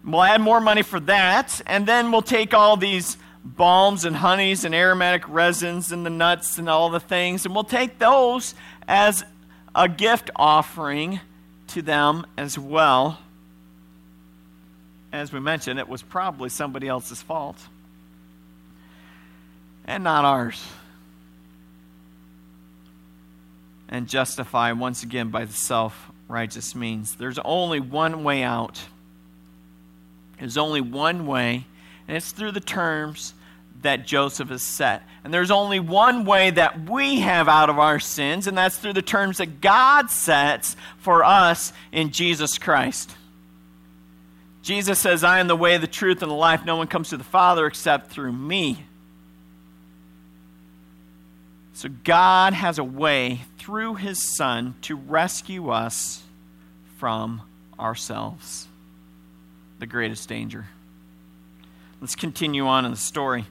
We'll 0.05 0.23
add 0.23 0.43
more 0.43 0.61
money 0.61 0.83
for 0.83 1.01
that, 1.01 1.63
and 1.67 1.87
then 1.87 2.13
we'll 2.13 2.21
take 2.21 2.53
all 2.53 2.77
these 2.77 3.17
balms 3.43 4.05
and 4.05 4.15
honeys 4.15 4.67
and 4.67 4.75
aromatic 4.75 5.27
resins 5.31 5.93
and 5.93 6.05
the 6.05 6.11
nuts 6.11 6.59
and 6.59 6.69
all 6.69 6.91
the 6.91 7.01
things, 7.01 7.47
and 7.47 7.55
we'll 7.55 7.65
take 7.65 7.99
those 7.99 8.55
as 8.87 9.25
a 9.74 9.88
gift 9.88 10.30
offering 10.37 11.20
to 11.68 11.83
them 11.83 12.26
as 12.37 12.59
well. 12.59 13.18
As 15.12 15.33
we 15.33 15.40
mentioned, 15.40 15.78
it 15.78 15.88
was 15.88 16.02
probably 16.02 16.48
somebody 16.48 16.88
else's 16.88 17.22
fault 17.22 17.56
and 19.85 20.04
not 20.04 20.24
ours. 20.24 20.64
And 23.88 24.09
justify 24.09 24.70
once 24.72 25.02
again 25.02 25.30
by 25.30 25.44
the 25.44 25.52
self 25.52 26.11
righteous 26.28 26.76
means. 26.76 27.16
There's 27.16 27.40
only 27.44 27.80
one 27.80 28.22
way 28.22 28.44
out. 28.44 28.80
There's 30.38 30.56
only 30.56 30.80
one 30.80 31.26
way, 31.26 31.66
and 32.06 32.16
it's 32.16 32.30
through 32.30 32.52
the 32.52 32.61
terms 32.61 33.35
that 33.83 34.07
Joseph 34.07 34.49
has 34.51 34.62
set. 34.62 35.03
And 35.25 35.33
there's 35.33 35.51
only 35.51 35.81
one 35.81 36.25
way 36.25 36.51
that 36.51 36.88
we 36.88 37.21
have 37.21 37.49
out 37.49 37.71
of 37.71 37.79
our 37.79 38.01
sins, 38.01 38.47
and 38.47 38.57
that's 38.57 38.77
through 38.77 38.95
the 38.95 39.03
terms 39.03 39.38
that 39.38 39.61
God 39.61 40.11
sets 40.11 40.77
for 40.99 41.25
us 41.25 41.73
in 41.93 42.11
Jesus 42.11 42.59
Christ. 42.59 43.14
Jesus 44.62 44.99
says, 44.99 45.25
I 45.25 45.40
am 45.40 45.49
the 45.49 45.57
way, 45.57 45.79
the 45.79 45.87
truth, 45.87 46.23
and 46.23 46.31
the 46.31 46.37
life. 46.37 46.64
No 46.64 46.77
one 46.77 46.87
comes 46.87 47.11
to 47.11 47.16
the 47.16 47.25
Father 47.25 47.66
except 47.66 48.11
through 48.11 48.33
me. 48.33 48.85
So 51.73 51.88
God 52.05 52.53
has 52.53 52.79
a 52.79 52.85
way 52.85 53.40
through 53.59 53.95
his 53.95 54.23
Son 54.37 54.75
to 54.83 54.97
rescue 54.97 55.71
us 55.71 56.23
from 56.99 57.40
ourselves, 57.79 58.69
the 59.79 59.87
greatest 59.87 60.29
danger. 60.29 60.66
Let's 62.03 62.14
continue 62.14 62.66
on 62.66 62.85
in 62.85 62.90
the 62.90 62.99
story 62.99 63.47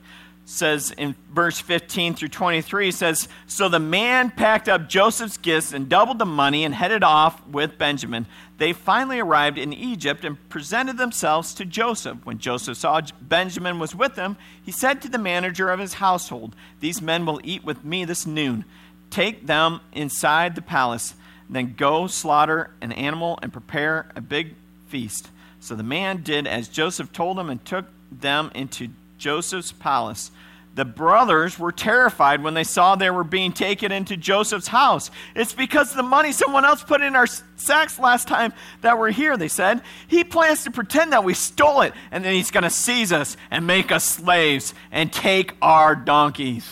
says 0.50 0.90
in 0.98 1.14
verse 1.32 1.60
15 1.60 2.16
through 2.16 2.28
23 2.28 2.90
says 2.90 3.28
so 3.46 3.70
the 3.70 3.80
man 3.80 4.32
packed 4.32 4.68
up 4.68 4.90
joseph's 4.90 5.38
gifts 5.38 5.74
and 5.74 5.88
doubled 5.88 6.18
the 6.18 6.26
money 6.26 6.66
and 6.66 6.74
headed 6.74 7.04
off 7.04 7.46
with 7.48 7.78
benjamin. 7.78 8.26
They 8.58 8.74
finally 8.74 9.20
arrived 9.20 9.60
in 9.60 9.72
egypt 9.72 10.26
and 10.26 10.50
presented 10.50 10.98
themselves 10.98 11.54
to 11.54 11.66
joseph. 11.66 12.26
When 12.26 12.40
joseph 12.40 12.78
saw 12.78 13.00
benjamin 13.22 13.78
was 13.78 13.94
with 13.94 14.16
them 14.16 14.38
he 14.66 14.72
said 14.72 15.04
to 15.04 15.10
the 15.10 15.20
manager 15.20 15.70
of 15.70 15.80
his 15.80 15.94
household 15.96 16.56
these 16.80 17.00
men 17.00 17.28
will 17.28 17.40
eat 17.44 17.64
with 17.64 17.86
me 17.86 18.04
this 18.04 18.26
noon. 18.26 18.66
Take 19.12 19.46
them 19.46 19.82
inside 19.92 20.56
the 20.56 20.62
palace. 20.64 21.14
Then 21.48 21.76
go 21.76 22.08
slaughter 22.08 22.72
an 22.82 22.92
animal 22.92 23.38
and 23.44 23.54
prepare 23.54 24.10
a 24.16 24.22
big 24.22 24.56
feast 24.88 25.30
so 25.60 25.76
the 25.76 25.84
man 25.84 26.24
did 26.24 26.48
as 26.48 26.68
joseph 26.68 27.12
told 27.12 27.38
him 27.38 27.52
and 27.52 27.64
took 27.64 27.86
them 28.12 28.50
into 28.56 28.90
Joseph's 29.20 29.72
palace. 29.72 30.32
The 30.76 30.86
brothers 30.86 31.60
were 31.60 31.72
terrified 31.72 32.44
when 32.44 32.54
they 32.54 32.64
saw 32.64 32.96
they 32.96 33.10
were 33.10 33.24
being 33.24 33.52
taken 33.52 33.92
into 33.92 34.16
Joseph's 34.16 34.68
house. 34.68 35.12
It's 35.36 35.52
because 35.52 35.94
the 35.94 36.04
money 36.04 36.32
someone 36.32 36.64
else 36.64 36.84
put 36.84 37.02
in 37.02 37.16
our 37.16 37.28
sacks 37.58 38.00
last 38.00 38.28
time 38.28 38.54
that 38.82 38.98
we're 38.98 39.12
here, 39.12 39.36
they 39.36 39.48
said. 39.48 39.82
He 40.08 40.24
plans 40.24 40.64
to 40.64 40.72
pretend 40.72 41.12
that 41.12 41.24
we 41.24 41.34
stole 41.34 41.82
it, 41.82 41.94
and 42.12 42.24
then 42.24 42.34
he's 42.34 42.52
going 42.52 42.64
to 42.64 42.70
seize 42.70 43.12
us 43.12 43.36
and 43.52 43.68
make 43.68 43.92
us 43.92 44.04
slaves 44.04 44.74
and 44.92 45.12
take 45.12 45.54
our 45.62 45.96
donkeys. 45.96 46.72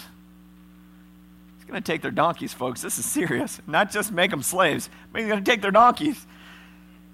He's 1.57 1.65
going 1.65 1.81
to 1.81 1.91
take 1.91 2.01
their 2.01 2.11
donkeys, 2.11 2.53
folks. 2.53 2.81
This 2.81 2.97
is 2.99 3.05
serious. 3.05 3.59
Not 3.67 3.91
just 3.91 4.11
make 4.11 4.31
them 4.31 4.43
slaves, 4.43 4.89
but 5.11 5.21
he's 5.21 5.29
going 5.29 5.43
to 5.43 5.51
take 5.51 5.61
their 5.61 5.71
donkeys. 5.71 6.25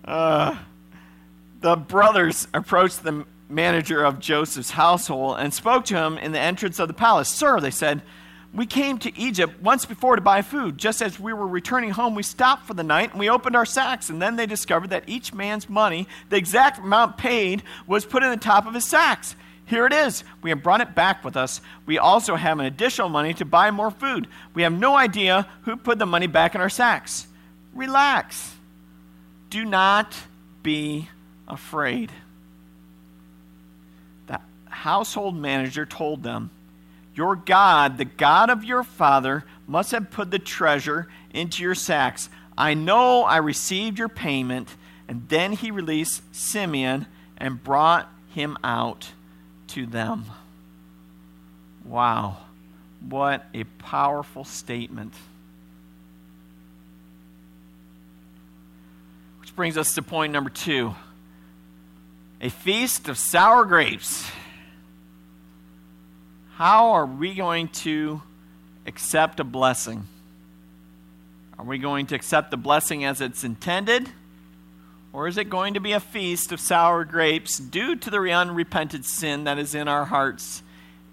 Uh, 0.05 0.57
the 1.61 1.75
brothers 1.77 2.47
approached 2.53 3.03
the 3.03 3.25
manager 3.53 4.03
of 4.03 4.19
Joseph's 4.19 4.71
household 4.71 5.37
and 5.39 5.53
spoke 5.53 5.85
to 5.85 5.95
him 5.95 6.17
in 6.17 6.31
the 6.31 6.39
entrance 6.39 6.79
of 6.79 6.87
the 6.87 6.93
palace. 6.93 7.29
Sir, 7.29 7.59
they 7.59 7.71
said, 7.71 8.01
we 8.53 8.65
came 8.67 8.99
to 8.99 9.17
Egypt 9.17 9.61
once 9.61 9.85
before 9.85 10.15
to 10.15 10.21
buy 10.21 10.43
food. 10.43 10.77
Just 10.77 11.01
as 11.01 11.19
we 11.19 11.33
were 11.33 11.47
returning 11.47 11.89
home, 11.89 12.13
we 12.13 12.21
stopped 12.21 12.67
for 12.67 12.75
the 12.75 12.83
night 12.83 13.11
and 13.11 13.19
we 13.19 13.29
opened 13.29 13.55
our 13.55 13.65
sacks. 13.65 14.09
And 14.09 14.21
then 14.21 14.35
they 14.35 14.45
discovered 14.45 14.91
that 14.91 15.05
each 15.07 15.33
man's 15.33 15.67
money, 15.67 16.07
the 16.29 16.37
exact 16.37 16.77
amount 16.77 17.17
paid, 17.17 17.63
was 17.87 18.05
put 18.05 18.21
in 18.21 18.29
the 18.29 18.37
top 18.37 18.67
of 18.67 18.75
his 18.75 18.85
sacks. 18.85 19.35
Here 19.65 19.87
it 19.87 19.93
is. 19.93 20.23
We 20.43 20.51
have 20.51 20.61
brought 20.61 20.81
it 20.81 20.93
back 20.93 21.23
with 21.23 21.35
us. 21.35 21.61
We 21.87 21.97
also 21.97 22.35
have 22.35 22.59
an 22.59 22.65
additional 22.65 23.09
money 23.09 23.33
to 23.35 23.45
buy 23.45 23.71
more 23.71 23.89
food. 23.89 24.27
We 24.53 24.61
have 24.63 24.73
no 24.73 24.95
idea 24.95 25.47
who 25.63 25.75
put 25.75 25.97
the 25.97 26.05
money 26.05 26.27
back 26.27 26.53
in 26.53 26.61
our 26.61 26.69
sacks. 26.69 27.27
Relax. 27.73 28.55
Do 29.49 29.65
not 29.65 30.15
be 30.61 31.09
afraid 31.47 32.11
household 34.73 35.35
manager 35.35 35.85
told 35.85 36.23
them, 36.23 36.49
Your 37.15 37.35
God, 37.35 37.97
the 37.97 38.05
God 38.05 38.49
of 38.49 38.63
your 38.63 38.83
father, 38.83 39.45
must 39.67 39.91
have 39.91 40.11
put 40.11 40.31
the 40.31 40.39
treasure 40.39 41.07
into 41.33 41.63
your 41.63 41.75
sacks. 41.75 42.29
I 42.57 42.73
know 42.73 43.23
I 43.23 43.37
received 43.37 43.97
your 43.97 44.09
payment. 44.09 44.69
And 45.07 45.27
then 45.29 45.53
he 45.53 45.71
released 45.71 46.21
Simeon 46.33 47.05
and 47.37 47.63
brought 47.63 48.09
him 48.29 48.57
out 48.63 49.11
to 49.67 49.85
them. 49.85 50.25
Wow, 51.85 52.37
what 53.07 53.45
a 53.53 53.65
powerful 53.65 54.45
statement. 54.45 55.13
Which 59.41 59.55
brings 59.55 59.77
us 59.77 59.93
to 59.95 60.01
point 60.01 60.31
number 60.31 60.49
two 60.49 60.95
a 62.39 62.49
feast 62.49 63.07
of 63.07 63.17
sour 63.17 63.65
grapes. 63.65 64.29
How 66.55 66.91
are 66.91 67.05
we 67.07 67.33
going 67.33 67.69
to 67.69 68.21
accept 68.85 69.39
a 69.39 69.43
blessing? 69.43 70.05
Are 71.57 71.65
we 71.65 71.79
going 71.79 72.05
to 72.07 72.15
accept 72.15 72.51
the 72.51 72.57
blessing 72.57 73.03
as 73.05 73.21
it's 73.21 73.43
intended? 73.43 74.07
Or 75.13 75.27
is 75.27 75.39
it 75.39 75.49
going 75.49 75.73
to 75.73 75.79
be 75.79 75.93
a 75.93 75.99
feast 75.99 76.51
of 76.51 76.59
sour 76.59 77.05
grapes 77.05 77.57
due 77.57 77.95
to 77.95 78.09
the 78.11 78.19
unrepented 78.19 79.03
sin 79.03 79.45
that 79.45 79.57
is 79.57 79.73
in 79.73 79.87
our 79.87 80.05
hearts 80.05 80.61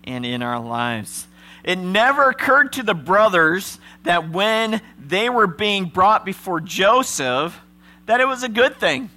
and 0.04 0.26
in 0.26 0.42
our 0.42 0.60
lives? 0.60 1.26
It 1.64 1.76
never 1.76 2.28
occurred 2.28 2.74
to 2.74 2.82
the 2.82 2.94
brothers 2.94 3.78
that 4.02 4.30
when 4.30 4.82
they 4.98 5.30
were 5.30 5.46
being 5.46 5.86
brought 5.86 6.26
before 6.26 6.60
Joseph, 6.60 7.58
that 8.04 8.20
it 8.20 8.28
was 8.28 8.42
a 8.42 8.48
good 8.48 8.78
thing. 8.78 9.08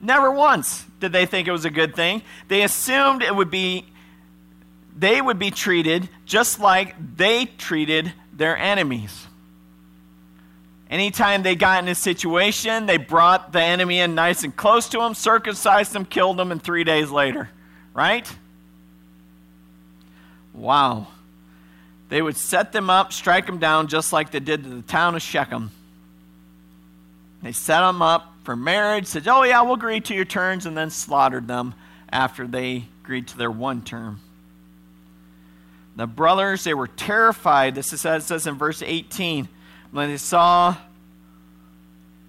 Never 0.00 0.32
once 0.32 0.84
did 0.98 1.12
they 1.12 1.26
think 1.26 1.46
it 1.46 1.52
was 1.52 1.64
a 1.64 1.70
good 1.70 1.94
thing. 1.94 2.22
They 2.48 2.62
assumed 2.62 3.22
it 3.22 3.34
would 3.34 3.50
be 3.50 3.86
they 4.96 5.20
would 5.20 5.38
be 5.38 5.50
treated 5.50 6.08
just 6.26 6.60
like 6.60 6.94
they 7.16 7.46
treated 7.46 8.12
their 8.32 8.56
enemies. 8.56 9.26
Anytime 10.90 11.42
they 11.42 11.54
got 11.54 11.82
in 11.82 11.88
a 11.88 11.94
situation, 11.94 12.84
they 12.84 12.98
brought 12.98 13.52
the 13.52 13.62
enemy 13.62 14.00
in 14.00 14.14
nice 14.14 14.44
and 14.44 14.54
close 14.54 14.90
to 14.90 14.98
them, 14.98 15.14
circumcised 15.14 15.92
them, 15.92 16.04
killed 16.04 16.36
them, 16.36 16.52
and 16.52 16.62
three 16.62 16.84
days 16.84 17.10
later. 17.10 17.48
Right? 17.94 18.30
Wow. 20.52 21.06
They 22.10 22.20
would 22.20 22.36
set 22.36 22.72
them 22.72 22.90
up, 22.90 23.12
strike 23.14 23.46
them 23.46 23.58
down, 23.58 23.88
just 23.88 24.12
like 24.12 24.32
they 24.32 24.40
did 24.40 24.64
to 24.64 24.68
the 24.68 24.82
town 24.82 25.14
of 25.14 25.22
Shechem. 25.22 25.70
They 27.42 27.52
set 27.52 27.80
them 27.80 28.02
up 28.02 28.30
for 28.44 28.54
marriage, 28.54 29.06
said, 29.06 29.26
Oh, 29.26 29.44
yeah, 29.44 29.62
we'll 29.62 29.74
agree 29.74 30.00
to 30.00 30.14
your 30.14 30.26
terms, 30.26 30.66
and 30.66 30.76
then 30.76 30.90
slaughtered 30.90 31.48
them 31.48 31.74
after 32.10 32.46
they 32.46 32.84
agreed 33.02 33.28
to 33.28 33.38
their 33.38 33.50
one 33.50 33.82
term. 33.82 34.20
The 35.96 36.06
brothers, 36.06 36.64
they 36.64 36.74
were 36.74 36.88
terrified. 36.88 37.74
This 37.74 37.92
is, 37.92 38.04
it 38.04 38.22
says 38.22 38.46
in 38.46 38.56
verse 38.56 38.82
18. 38.82 39.48
When 39.90 40.08
they 40.08 40.16
saw 40.16 40.76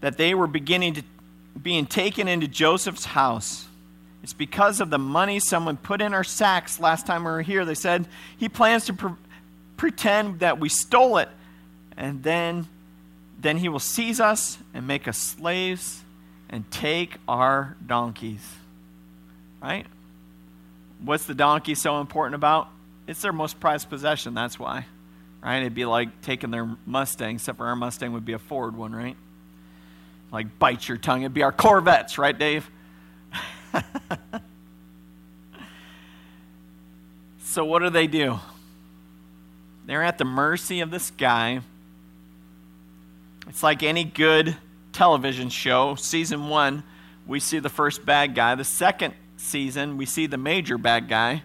that 0.02 0.18
they 0.18 0.36
were 0.36 0.48
beginning 0.48 0.96
to 0.96 1.04
being 1.62 1.86
taken 1.86 2.28
into 2.28 2.48
Joseph's 2.48 3.06
house. 3.06 3.68
It's 4.22 4.34
because 4.34 4.80
of 4.80 4.90
the 4.90 4.98
money 4.98 5.40
someone 5.40 5.78
put 5.78 6.02
in 6.02 6.14
our 6.14 6.24
sacks 6.24 6.80
last 6.80 7.06
time 7.06 7.24
we 7.24 7.32
were 7.32 7.42
here. 7.42 7.66
They 7.66 7.76
said 7.76 8.08
he 8.38 8.50
plans 8.50 8.86
to 8.86 8.94
pre- 8.94 9.12
pretend 9.78 10.40
that 10.40 10.60
we 10.60 10.70
stole 10.70 11.18
it, 11.18 11.30
and 11.96 12.24
then, 12.24 12.68
then 13.40 13.58
he 13.58 13.70
will 13.70 13.80
seize 13.80 14.20
us 14.20 14.58
and 14.74 14.88
make 14.88 15.08
us 15.08 15.18
slaves 15.18 16.02
and 16.50 16.70
take 16.72 17.18
our 17.28 17.76
donkeys. 17.86 18.46
Right? 19.62 19.86
What's 21.02 21.26
the 21.26 21.36
donkey 21.36 21.76
so 21.76 22.00
important 22.00 22.36
about? 22.36 22.70
It's 23.08 23.22
their 23.22 23.34
most 23.34 23.60
prized 23.60 23.90
possession, 23.90 24.34
that's 24.34 24.58
why. 24.58 24.86
Right? 25.44 25.60
It'd 25.60 25.76
be 25.76 25.86
like 25.86 26.22
taking 26.22 26.52
their 26.52 26.78
Mustang, 26.86 27.36
except 27.36 27.58
for 27.58 27.66
our 27.68 27.76
Mustang 27.76 28.14
would 28.14 28.26
be 28.26 28.34
a 28.34 28.40
Ford 28.40 28.76
one, 28.78 28.96
right? 28.96 29.18
Like 30.32 30.58
bite 30.58 30.88
your 30.88 30.98
tongue. 30.98 31.24
It'd 31.24 31.34
be 31.34 31.44
our 31.44 31.52
Corvettes, 31.52 32.18
right, 32.18 32.38
Dave? 32.38 32.70
so 37.40 37.66
what 37.66 37.80
do 37.80 37.90
they 37.90 38.08
do? 38.08 38.40
They're 39.86 40.04
at 40.04 40.18
the 40.18 40.26
mercy 40.26 40.80
of 40.80 40.92
this 40.92 41.12
guy. 41.12 41.60
It's 43.48 43.62
like 43.62 43.84
any 43.84 44.06
good 44.06 44.56
television 44.94 45.50
show. 45.50 45.96
Season 45.96 46.48
one, 46.48 46.84
we 47.28 47.40
see 47.40 47.60
the 47.60 47.70
first 47.70 48.06
bad 48.06 48.34
guy. 48.34 48.56
The 48.56 48.64
second 48.64 49.14
season, 49.36 49.98
we 49.98 50.06
see 50.06 50.26
the 50.26 50.38
major 50.38 50.78
bad 50.78 51.10
guy. 51.10 51.44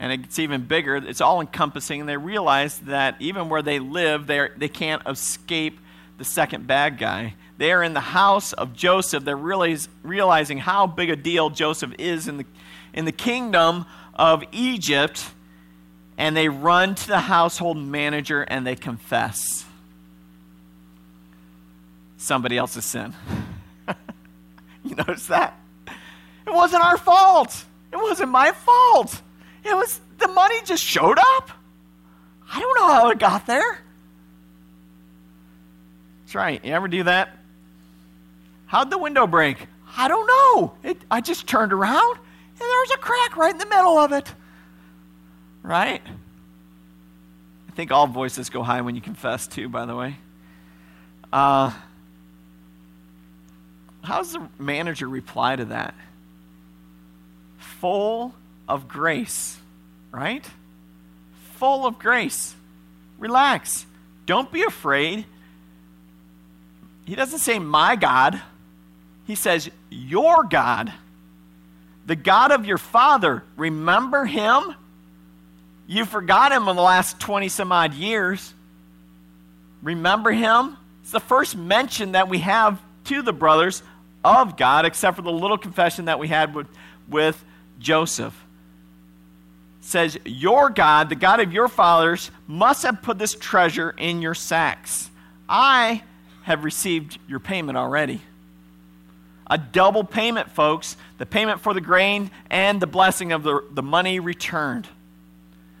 And 0.00 0.12
it's 0.12 0.38
even 0.38 0.62
bigger. 0.62 0.96
It's 0.96 1.20
all 1.20 1.40
encompassing. 1.40 2.00
And 2.00 2.08
they 2.08 2.16
realize 2.16 2.78
that 2.80 3.16
even 3.18 3.48
where 3.48 3.62
they 3.62 3.78
live, 3.78 4.26
they 4.26 4.68
can't 4.68 5.02
escape 5.06 5.78
the 6.18 6.24
second 6.24 6.66
bad 6.66 6.98
guy. 6.98 7.34
They 7.58 7.72
are 7.72 7.82
in 7.82 7.94
the 7.94 8.00
house 8.00 8.52
of 8.52 8.74
Joseph. 8.74 9.24
They're 9.24 9.36
really 9.36 9.76
realizing 10.02 10.58
how 10.58 10.86
big 10.86 11.10
a 11.10 11.16
deal 11.16 11.50
Joseph 11.50 11.92
is 11.98 12.28
in 12.28 12.38
the, 12.38 12.46
in 12.92 13.04
the 13.04 13.12
kingdom 13.12 13.86
of 14.14 14.44
Egypt. 14.52 15.30
And 16.16 16.36
they 16.36 16.48
run 16.48 16.94
to 16.94 17.06
the 17.08 17.20
household 17.20 17.76
manager 17.76 18.42
and 18.42 18.66
they 18.66 18.76
confess 18.76 19.64
somebody 22.16 22.56
else's 22.56 22.84
sin. 22.84 23.14
you 24.84 24.94
notice 24.94 25.26
that? 25.26 25.58
It 26.46 26.52
wasn't 26.52 26.82
our 26.82 26.98
fault. 26.98 27.64
It 27.92 27.96
wasn't 27.96 28.30
my 28.30 28.52
fault. 28.52 29.22
It 29.68 29.76
was 29.76 30.00
the 30.18 30.28
money 30.28 30.56
just 30.64 30.82
showed 30.82 31.18
up. 31.18 31.50
I 32.50 32.60
don't 32.60 32.78
know 32.80 32.88
how 32.92 33.10
it 33.10 33.18
got 33.18 33.46
there. 33.46 33.78
That's 36.24 36.34
right. 36.34 36.64
You 36.64 36.72
ever 36.72 36.88
do 36.88 37.04
that? 37.04 37.36
How'd 38.66 38.90
the 38.90 38.98
window 38.98 39.26
break? 39.26 39.66
I 39.96 40.08
don't 40.08 40.26
know. 40.26 40.72
It, 40.82 40.98
I 41.10 41.20
just 41.20 41.46
turned 41.46 41.72
around 41.72 42.16
and 42.16 42.60
there 42.60 42.80
was 42.80 42.90
a 42.92 42.98
crack 42.98 43.36
right 43.36 43.52
in 43.52 43.58
the 43.58 43.66
middle 43.66 43.98
of 43.98 44.12
it. 44.12 44.32
Right? 45.62 46.02
I 47.68 47.70
think 47.72 47.92
all 47.92 48.06
voices 48.06 48.50
go 48.50 48.62
high 48.62 48.80
when 48.80 48.94
you 48.94 49.00
confess, 49.00 49.46
too, 49.46 49.68
by 49.68 49.86
the 49.86 49.94
way. 49.94 50.16
Uh, 51.32 51.70
how 54.02 54.18
does 54.18 54.32
the 54.32 54.48
manager 54.58 55.08
reply 55.08 55.56
to 55.56 55.66
that? 55.66 55.94
Full 57.58 58.34
of 58.68 58.86
grace, 58.86 59.58
right? 60.12 60.44
Full 61.56 61.86
of 61.86 61.98
grace. 61.98 62.54
Relax. 63.18 63.86
Don't 64.26 64.52
be 64.52 64.62
afraid. 64.62 65.24
He 67.06 67.14
doesn't 67.14 67.38
say, 67.38 67.58
my 67.58 67.96
God. 67.96 68.40
He 69.26 69.34
says, 69.34 69.70
Your 69.90 70.44
God, 70.44 70.92
the 72.06 72.16
God 72.16 72.52
of 72.52 72.64
your 72.66 72.78
father, 72.78 73.42
remember 73.56 74.24
him? 74.24 74.74
You 75.86 76.04
forgot 76.04 76.52
him 76.52 76.68
in 76.68 76.76
the 76.76 76.82
last 76.82 77.18
20 77.18 77.48
some 77.48 77.72
odd 77.72 77.94
years. 77.94 78.52
Remember 79.82 80.30
him? 80.30 80.76
It's 81.02 81.12
the 81.12 81.20
first 81.20 81.56
mention 81.56 82.12
that 82.12 82.28
we 82.28 82.38
have 82.38 82.80
to 83.04 83.22
the 83.22 83.32
brothers 83.32 83.82
of 84.22 84.56
God, 84.56 84.84
except 84.84 85.16
for 85.16 85.22
the 85.22 85.32
little 85.32 85.56
confession 85.56 86.06
that 86.06 86.18
we 86.18 86.28
had 86.28 86.54
with, 86.54 86.66
with 87.08 87.42
Joseph. 87.78 88.34
Says, 89.80 90.18
Your 90.24 90.70
God, 90.70 91.08
the 91.08 91.14
God 91.14 91.40
of 91.40 91.52
your 91.52 91.68
fathers, 91.68 92.30
must 92.46 92.82
have 92.82 93.02
put 93.02 93.18
this 93.18 93.34
treasure 93.34 93.94
in 93.96 94.20
your 94.20 94.34
sacks. 94.34 95.10
I 95.48 96.02
have 96.42 96.64
received 96.64 97.18
your 97.28 97.40
payment 97.40 97.78
already 97.78 98.20
a 99.50 99.58
double 99.58 100.04
payment, 100.04 100.50
folks 100.50 100.96
the 101.18 101.26
payment 101.26 101.60
for 101.60 101.74
the 101.74 101.80
grain 101.80 102.30
and 102.50 102.80
the 102.80 102.86
blessing 102.86 103.32
of 103.32 103.42
the, 103.42 103.64
the 103.72 103.82
money 103.82 104.20
returned. 104.20 104.86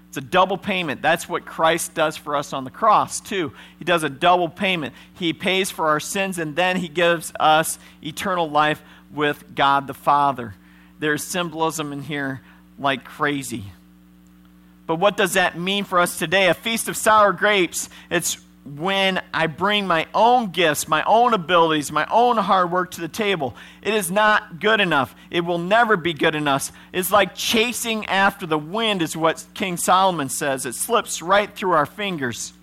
It's 0.08 0.16
a 0.16 0.22
double 0.22 0.56
payment. 0.56 1.02
That's 1.02 1.28
what 1.28 1.44
Christ 1.44 1.94
does 1.94 2.16
for 2.16 2.34
us 2.34 2.52
on 2.52 2.64
the 2.64 2.70
cross, 2.70 3.20
too. 3.20 3.52
He 3.78 3.84
does 3.84 4.02
a 4.02 4.08
double 4.08 4.48
payment. 4.48 4.94
He 5.14 5.32
pays 5.32 5.70
for 5.70 5.88
our 5.88 6.00
sins, 6.00 6.38
and 6.38 6.56
then 6.56 6.76
He 6.76 6.88
gives 6.88 7.32
us 7.38 7.78
eternal 8.02 8.50
life 8.50 8.82
with 9.12 9.54
God 9.54 9.86
the 9.86 9.94
Father. 9.94 10.54
There's 10.98 11.22
symbolism 11.22 11.92
in 11.92 12.02
here 12.02 12.40
like 12.78 13.04
crazy. 13.04 13.64
But 14.88 14.96
what 14.96 15.18
does 15.18 15.34
that 15.34 15.56
mean 15.56 15.84
for 15.84 16.00
us 16.00 16.18
today? 16.18 16.48
A 16.48 16.54
feast 16.54 16.88
of 16.88 16.96
sour 16.96 17.34
grapes. 17.34 17.90
It's 18.10 18.38
when 18.64 19.20
I 19.34 19.46
bring 19.46 19.86
my 19.86 20.06
own 20.14 20.50
gifts, 20.50 20.88
my 20.88 21.02
own 21.04 21.34
abilities, 21.34 21.92
my 21.92 22.06
own 22.10 22.38
hard 22.38 22.72
work 22.72 22.92
to 22.92 23.02
the 23.02 23.08
table. 23.08 23.54
It 23.82 23.92
is 23.92 24.10
not 24.10 24.60
good 24.60 24.80
enough. 24.80 25.14
It 25.30 25.42
will 25.42 25.58
never 25.58 25.98
be 25.98 26.14
good 26.14 26.34
enough. 26.34 26.72
It's 26.90 27.10
like 27.10 27.34
chasing 27.34 28.06
after 28.06 28.46
the 28.46 28.56
wind, 28.56 29.02
is 29.02 29.14
what 29.14 29.44
King 29.52 29.76
Solomon 29.76 30.30
says. 30.30 30.64
It 30.64 30.74
slips 30.74 31.20
right 31.20 31.54
through 31.54 31.72
our 31.72 31.86
fingers. 31.86 32.54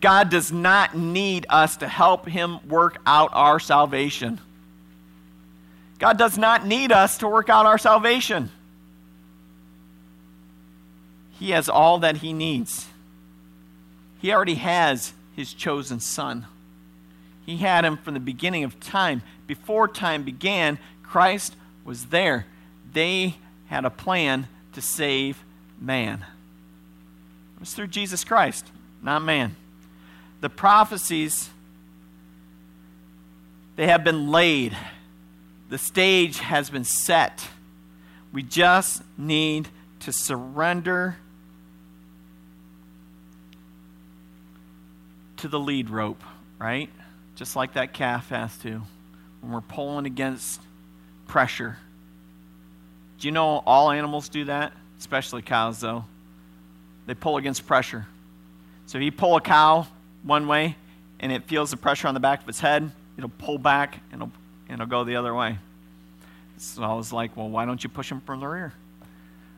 God 0.00 0.30
does 0.30 0.50
not 0.50 0.96
need 0.96 1.46
us 1.48 1.76
to 1.76 1.86
help 1.86 2.26
him 2.26 2.58
work 2.68 3.00
out 3.06 3.30
our 3.34 3.60
salvation. 3.60 4.40
God 6.00 6.18
does 6.18 6.36
not 6.36 6.66
need 6.66 6.90
us 6.90 7.18
to 7.18 7.28
work 7.28 7.48
out 7.48 7.66
our 7.66 7.78
salvation. 7.78 8.50
He 11.38 11.50
has 11.50 11.68
all 11.68 11.98
that 12.00 12.18
he 12.18 12.32
needs. 12.32 12.88
He 14.20 14.32
already 14.32 14.56
has 14.56 15.12
his 15.36 15.54
chosen 15.54 16.00
son. 16.00 16.46
He 17.46 17.58
had 17.58 17.84
him 17.84 17.96
from 17.96 18.14
the 18.14 18.20
beginning 18.20 18.64
of 18.64 18.80
time. 18.80 19.22
Before 19.46 19.86
time 19.88 20.24
began, 20.24 20.78
Christ 21.02 21.54
was 21.84 22.06
there. 22.06 22.46
They 22.92 23.36
had 23.68 23.84
a 23.84 23.90
plan 23.90 24.48
to 24.72 24.82
save 24.82 25.42
man. 25.80 26.24
It 27.56 27.60
was 27.60 27.72
through 27.72 27.86
Jesus 27.86 28.24
Christ, 28.24 28.66
not 29.02 29.22
man. 29.22 29.54
The 30.40 30.50
prophecies, 30.50 31.50
they 33.76 33.86
have 33.86 34.04
been 34.04 34.30
laid. 34.30 34.76
The 35.70 35.78
stage 35.78 36.38
has 36.38 36.68
been 36.68 36.84
set. 36.84 37.46
We 38.32 38.42
just 38.42 39.02
need 39.16 39.68
to 40.00 40.12
surrender 40.12 41.16
to 45.38 45.48
the 45.48 45.58
lead 45.58 45.90
rope, 45.90 46.22
right? 46.58 46.90
Just 47.36 47.56
like 47.56 47.74
that 47.74 47.92
calf 47.92 48.28
has 48.30 48.56
to 48.58 48.82
when 49.40 49.52
we're 49.52 49.60
pulling 49.60 50.06
against 50.06 50.60
pressure. 51.26 51.76
Do 53.18 53.28
you 53.28 53.32
know 53.32 53.62
all 53.66 53.90
animals 53.90 54.28
do 54.28 54.44
that? 54.44 54.72
Especially 54.98 55.42
cows, 55.42 55.80
though. 55.80 56.04
They 57.06 57.14
pull 57.14 57.36
against 57.36 57.66
pressure. 57.66 58.06
So 58.86 58.98
if 58.98 59.04
you 59.04 59.12
pull 59.12 59.36
a 59.36 59.40
cow 59.40 59.86
one 60.22 60.46
way 60.46 60.76
and 61.20 61.32
it 61.32 61.44
feels 61.44 61.70
the 61.70 61.76
pressure 61.76 62.08
on 62.08 62.14
the 62.14 62.20
back 62.20 62.42
of 62.42 62.48
its 62.48 62.60
head, 62.60 62.90
it'll 63.16 63.30
pull 63.30 63.58
back 63.58 64.00
and 64.12 64.22
it'll, 64.22 64.32
and 64.68 64.80
it'll 64.80 64.90
go 64.90 65.04
the 65.04 65.16
other 65.16 65.34
way. 65.34 65.58
So 66.58 66.82
I 66.82 66.94
was 66.94 67.12
like, 67.12 67.36
well, 67.36 67.48
why 67.48 67.64
don't 67.64 67.82
you 67.82 67.88
push 67.88 68.08
them 68.08 68.20
from 68.20 68.40
the 68.40 68.46
rear? 68.46 68.72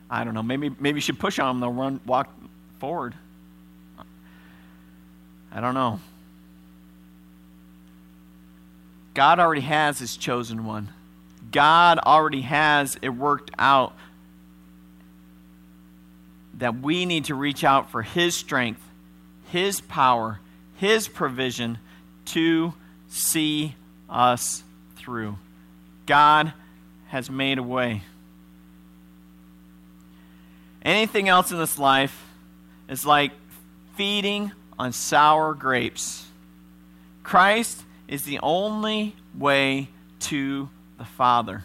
I 0.09 0.23
don't 0.23 0.33
know. 0.33 0.43
Maybe, 0.43 0.69
maybe 0.79 0.97
you 0.97 1.01
should 1.01 1.19
push 1.19 1.39
on 1.39 1.47
them. 1.47 1.59
They'll 1.61 1.81
run, 1.81 1.99
walk 2.05 2.29
forward. 2.79 3.15
I 5.51 5.59
don't 5.59 5.73
know. 5.73 5.99
God 9.13 9.39
already 9.39 9.61
has 9.61 9.99
his 9.99 10.15
chosen 10.15 10.65
one. 10.65 10.89
God 11.51 11.99
already 11.99 12.41
has 12.41 12.97
it 13.01 13.09
worked 13.09 13.51
out 13.59 13.93
that 16.55 16.79
we 16.79 17.05
need 17.05 17.25
to 17.25 17.35
reach 17.35 17.63
out 17.63 17.91
for 17.91 18.01
his 18.01 18.35
strength, 18.35 18.81
his 19.47 19.81
power, 19.81 20.39
his 20.77 21.07
provision 21.07 21.77
to 22.25 22.73
see 23.09 23.75
us 24.09 24.63
through. 24.95 25.37
God 26.05 26.53
has 27.07 27.29
made 27.29 27.57
a 27.57 27.63
way. 27.63 28.03
Anything 30.83 31.27
else 31.27 31.51
in 31.51 31.57
this 31.57 31.77
life 31.77 32.25
is 32.87 33.05
like 33.05 33.31
feeding 33.95 34.51
on 34.81 34.91
sour 34.91 35.53
grapes. 35.53 36.25
Christ 37.21 37.83
is 38.07 38.23
the 38.23 38.39
only 38.39 39.15
way 39.37 39.89
to 40.21 40.69
the 40.97 41.05
Father. 41.05 41.63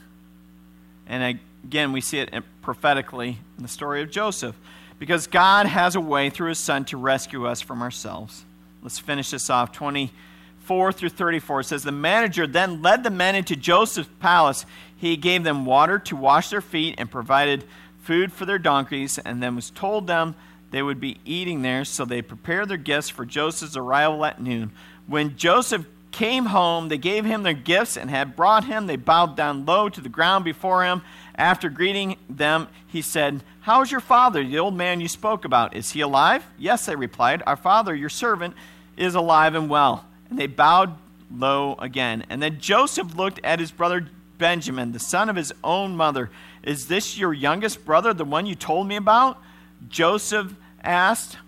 And 1.07 1.41
again, 1.65 1.93
we 1.93 2.03
see 2.03 2.19
it 2.19 2.31
prophetically 2.61 3.39
in 3.57 3.63
the 3.63 3.71
story 3.71 4.03
of 4.03 4.11
Joseph. 4.11 4.55
Because 4.99 5.27
God 5.27 5.65
has 5.65 5.97
a 5.97 6.01
way 6.01 6.29
through 6.29 6.51
his 6.51 6.59
Son 6.59 6.85
to 6.87 6.99
rescue 6.99 7.47
us 7.47 7.63
from 7.63 7.81
ourselves. 7.81 8.45
Let's 8.83 8.99
finish 8.99 9.31
this 9.31 9.49
off. 9.49 9.73
24 9.73 10.93
through 10.93 11.09
34 11.09 11.61
it 11.61 11.65
says, 11.65 11.85
The 11.85 11.93
manager 11.93 12.47
then 12.47 12.83
led 12.83 13.03
the 13.03 13.11
men 13.11 13.35
into 13.35 13.57
Joseph's 13.57 14.11
palace. 14.21 14.67
He 14.95 15.17
gave 15.17 15.43
them 15.43 15.65
water 15.65 15.99
to 16.01 16.17
wash 16.17 16.51
their 16.51 16.61
feet 16.61 16.97
and 16.99 17.11
provided 17.11 17.65
food 18.03 18.31
for 18.31 18.45
their 18.45 18.59
donkeys, 18.59 19.17
and 19.17 19.43
then 19.43 19.57
was 19.57 19.71
told 19.71 20.07
them 20.07 20.35
they 20.71 20.83
would 20.83 21.01
be 21.01 21.19
eating 21.25 21.63
there. 21.63 21.85
So 21.85 22.05
they 22.05 22.23
prepared 22.23 22.69
their 22.69 22.77
gifts 22.77 23.09
for 23.09 23.25
Joseph's 23.25 23.77
arrival 23.77 24.25
at 24.25 24.41
noon. 24.41 24.73
When 25.07 25.37
Joseph 25.37 25.87
came 26.11 26.47
home, 26.47 26.89
they 26.89 26.99
gave 26.99 27.25
him 27.25 27.43
their 27.43 27.53
gifts 27.53 27.97
and 27.97 28.09
had 28.11 28.37
brought 28.37 28.65
him. 28.65 28.87
They 28.87 28.97
bowed 28.97 29.37
down 29.37 29.67
low 29.67 29.89
to 29.89 30.01
the 30.01 30.09
ground 30.09 30.45
before 30.45 30.85
him. 30.85 31.03
After 31.35 31.69
greeting 31.69 32.17
them, 32.29 32.69
he 32.87 33.03
said, 33.03 33.43
How 33.61 33.83
is 33.83 33.93
your 33.93 34.01
father, 34.01 34.43
the 34.43 34.59
old 34.59 34.75
man 34.75 35.01
you 35.01 35.09
spoke 35.09 35.45
about? 35.45 35.77
Is 35.77 35.91
he 35.93 36.01
alive? 36.01 36.45
Yes, 36.59 36.87
they 36.87 36.97
replied. 36.97 37.43
Our 37.47 37.57
father, 37.57 37.95
your 37.95 38.09
servant, 38.09 38.55
is 38.97 39.15
alive 39.15 39.55
and 39.55 39.69
well. 39.69 40.07
And 40.31 40.39
they 40.39 40.47
bowed 40.47 40.97
low 41.31 41.75
again. 41.79 42.25
And 42.31 42.43
then 42.43 42.61
Joseph 42.61 43.15
looked 43.15 43.41
at 43.45 43.61
his 43.61 43.71
brother 43.71 44.09
Benjamin, 44.39 44.93
the 44.93 44.99
son 44.99 45.29
of 45.29 45.37
his 45.37 45.53
own 45.63 45.97
mother. 45.97 46.31
Is 46.63 46.89
this 46.89 47.19
your 47.19 47.33
youngest 47.33 47.85
brother, 47.85 48.13
the 48.13 48.25
one 48.25 48.47
you 48.47 48.55
told 48.55 48.87
me 48.87 48.97
about? 48.97 49.41
Joseph 49.89 50.55
asked. 50.83 51.39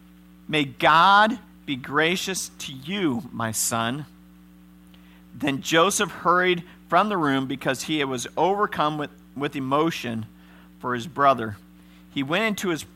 May 0.47 0.64
God 0.64 1.38
be 1.67 1.77
gracious 1.77 2.51
to 2.61 2.73
you, 2.73 3.29
my 3.31 3.53
son. 3.53 4.07
Then 5.35 5.61
Joseph 5.61 6.11
hurried 6.11 6.64
from 6.88 7.09
the 7.09 7.17
room 7.17 7.47
because 7.47 7.85
he 7.85 8.03
was 8.05 8.27
overcome 8.37 8.97
with, 8.99 9.11
with 9.37 9.55
emotion 9.55 10.27
for 10.81 10.95
his 10.95 11.07
brother. 11.07 11.57
He 12.12 12.23
went 12.23 12.45
into 12.45 12.71
his 12.71 12.87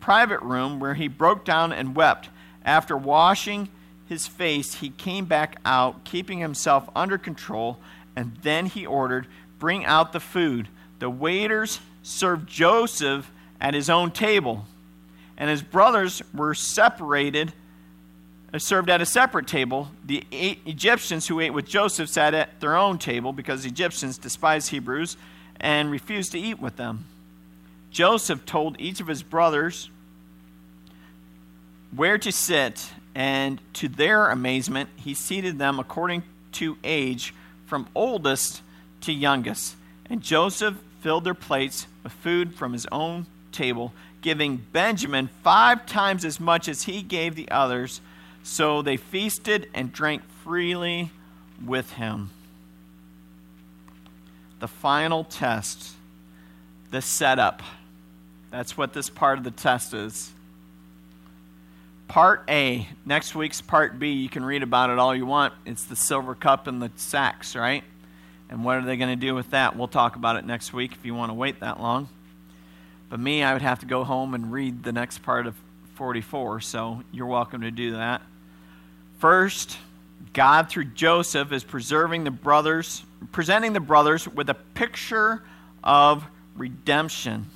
private 0.00 0.40
room 0.40 0.80
where 0.80 0.94
he 0.94 1.08
broke 1.08 1.44
down 1.44 1.72
and 1.72 1.96
wept. 1.96 2.28
After 2.64 2.96
washing 2.96 3.68
his 4.08 4.26
face, 4.26 4.74
he 4.76 4.90
came 4.90 5.24
back 5.24 5.56
out, 5.64 6.04
keeping 6.04 6.38
himself 6.38 6.88
under 6.94 7.18
control, 7.18 7.78
and 8.14 8.36
then 8.42 8.66
he 8.66 8.86
ordered, 8.86 9.26
Bring 9.58 9.84
out 9.84 10.12
the 10.12 10.20
food. 10.20 10.68
The 10.98 11.10
waiters 11.10 11.80
served 12.02 12.48
Joseph 12.48 13.30
at 13.60 13.74
his 13.74 13.88
own 13.90 14.10
table, 14.10 14.66
and 15.42 15.50
his 15.50 15.60
brothers 15.60 16.22
were 16.32 16.54
separated 16.54 17.52
uh, 18.54 18.60
served 18.60 18.88
at 18.88 19.02
a 19.02 19.04
separate 19.04 19.48
table. 19.48 19.88
The 20.06 20.24
Egyptians 20.30 21.26
who 21.26 21.40
ate 21.40 21.52
with 21.52 21.66
Joseph 21.66 22.08
sat 22.08 22.32
at 22.32 22.60
their 22.60 22.76
own 22.76 22.96
table 22.96 23.32
because 23.32 23.66
Egyptians 23.66 24.18
despised 24.18 24.70
Hebrews 24.70 25.16
and 25.58 25.90
refused 25.90 26.30
to 26.32 26.38
eat 26.38 26.60
with 26.60 26.76
them. 26.76 27.06
Joseph 27.90 28.46
told 28.46 28.80
each 28.80 29.00
of 29.00 29.08
his 29.08 29.24
brothers 29.24 29.90
where 31.92 32.18
to 32.18 32.30
sit, 32.30 32.92
and 33.12 33.60
to 33.72 33.88
their 33.88 34.28
amazement, 34.28 34.90
he 34.94 35.12
seated 35.12 35.58
them 35.58 35.80
according 35.80 36.22
to 36.52 36.78
age, 36.84 37.34
from 37.66 37.88
oldest 37.96 38.62
to 39.00 39.12
youngest. 39.12 39.74
And 40.08 40.22
Joseph 40.22 40.76
filled 41.00 41.24
their 41.24 41.34
plates 41.34 41.88
with 42.04 42.12
food 42.12 42.54
from 42.54 42.74
his 42.74 42.86
own 42.92 43.26
table, 43.50 43.92
giving 44.22 44.64
Benjamin 44.72 45.28
five 45.42 45.84
times 45.84 46.24
as 46.24 46.40
much 46.40 46.68
as 46.68 46.84
he 46.84 47.02
gave 47.02 47.34
the 47.34 47.50
others 47.50 48.00
so 48.42 48.82
they 48.82 48.96
feasted 48.96 49.68
and 49.74 49.92
drank 49.92 50.22
freely 50.44 51.10
with 51.64 51.92
him. 51.92 52.30
The 54.60 54.68
final 54.68 55.24
test, 55.24 55.92
the 56.90 57.02
setup. 57.02 57.62
That's 58.50 58.76
what 58.76 58.92
this 58.92 59.10
part 59.10 59.38
of 59.38 59.44
the 59.44 59.50
test 59.50 59.94
is. 59.94 60.32
Part 62.08 62.44
A, 62.48 62.86
next 63.06 63.34
week's 63.34 63.60
part 63.60 63.98
B, 63.98 64.12
you 64.12 64.28
can 64.28 64.44
read 64.44 64.62
about 64.62 64.90
it 64.90 64.98
all 64.98 65.14
you 65.14 65.24
want. 65.24 65.54
It's 65.64 65.84
the 65.84 65.96
silver 65.96 66.34
cup 66.34 66.66
and 66.66 66.82
the 66.82 66.90
sacks, 66.96 67.56
right? 67.56 67.82
And 68.50 68.64
what 68.64 68.76
are 68.76 68.82
they 68.82 68.96
going 68.96 69.18
to 69.18 69.26
do 69.26 69.34
with 69.34 69.50
that? 69.50 69.76
We'll 69.76 69.88
talk 69.88 70.16
about 70.16 70.36
it 70.36 70.44
next 70.44 70.74
week 70.74 70.92
if 70.92 71.06
you 71.06 71.14
want 71.14 71.30
to 71.30 71.34
wait 71.34 71.60
that 71.60 71.80
long. 71.80 72.08
But 73.12 73.20
me, 73.20 73.42
I 73.42 73.52
would 73.52 73.60
have 73.60 73.80
to 73.80 73.86
go 73.86 74.04
home 74.04 74.32
and 74.32 74.50
read 74.50 74.84
the 74.84 74.90
next 74.90 75.22
part 75.22 75.46
of 75.46 75.54
44, 75.96 76.62
so 76.62 77.02
you're 77.12 77.26
welcome 77.26 77.60
to 77.60 77.70
do 77.70 77.92
that. 77.92 78.22
First, 79.18 79.76
God 80.32 80.70
through 80.70 80.86
Joseph 80.86 81.52
is 81.52 81.62
preserving 81.62 82.24
the 82.24 82.30
brothers, 82.30 83.04
presenting 83.30 83.74
the 83.74 83.80
brothers 83.80 84.26
with 84.26 84.48
a 84.48 84.54
picture 84.54 85.42
of 85.84 86.24
redemption. 86.56 87.48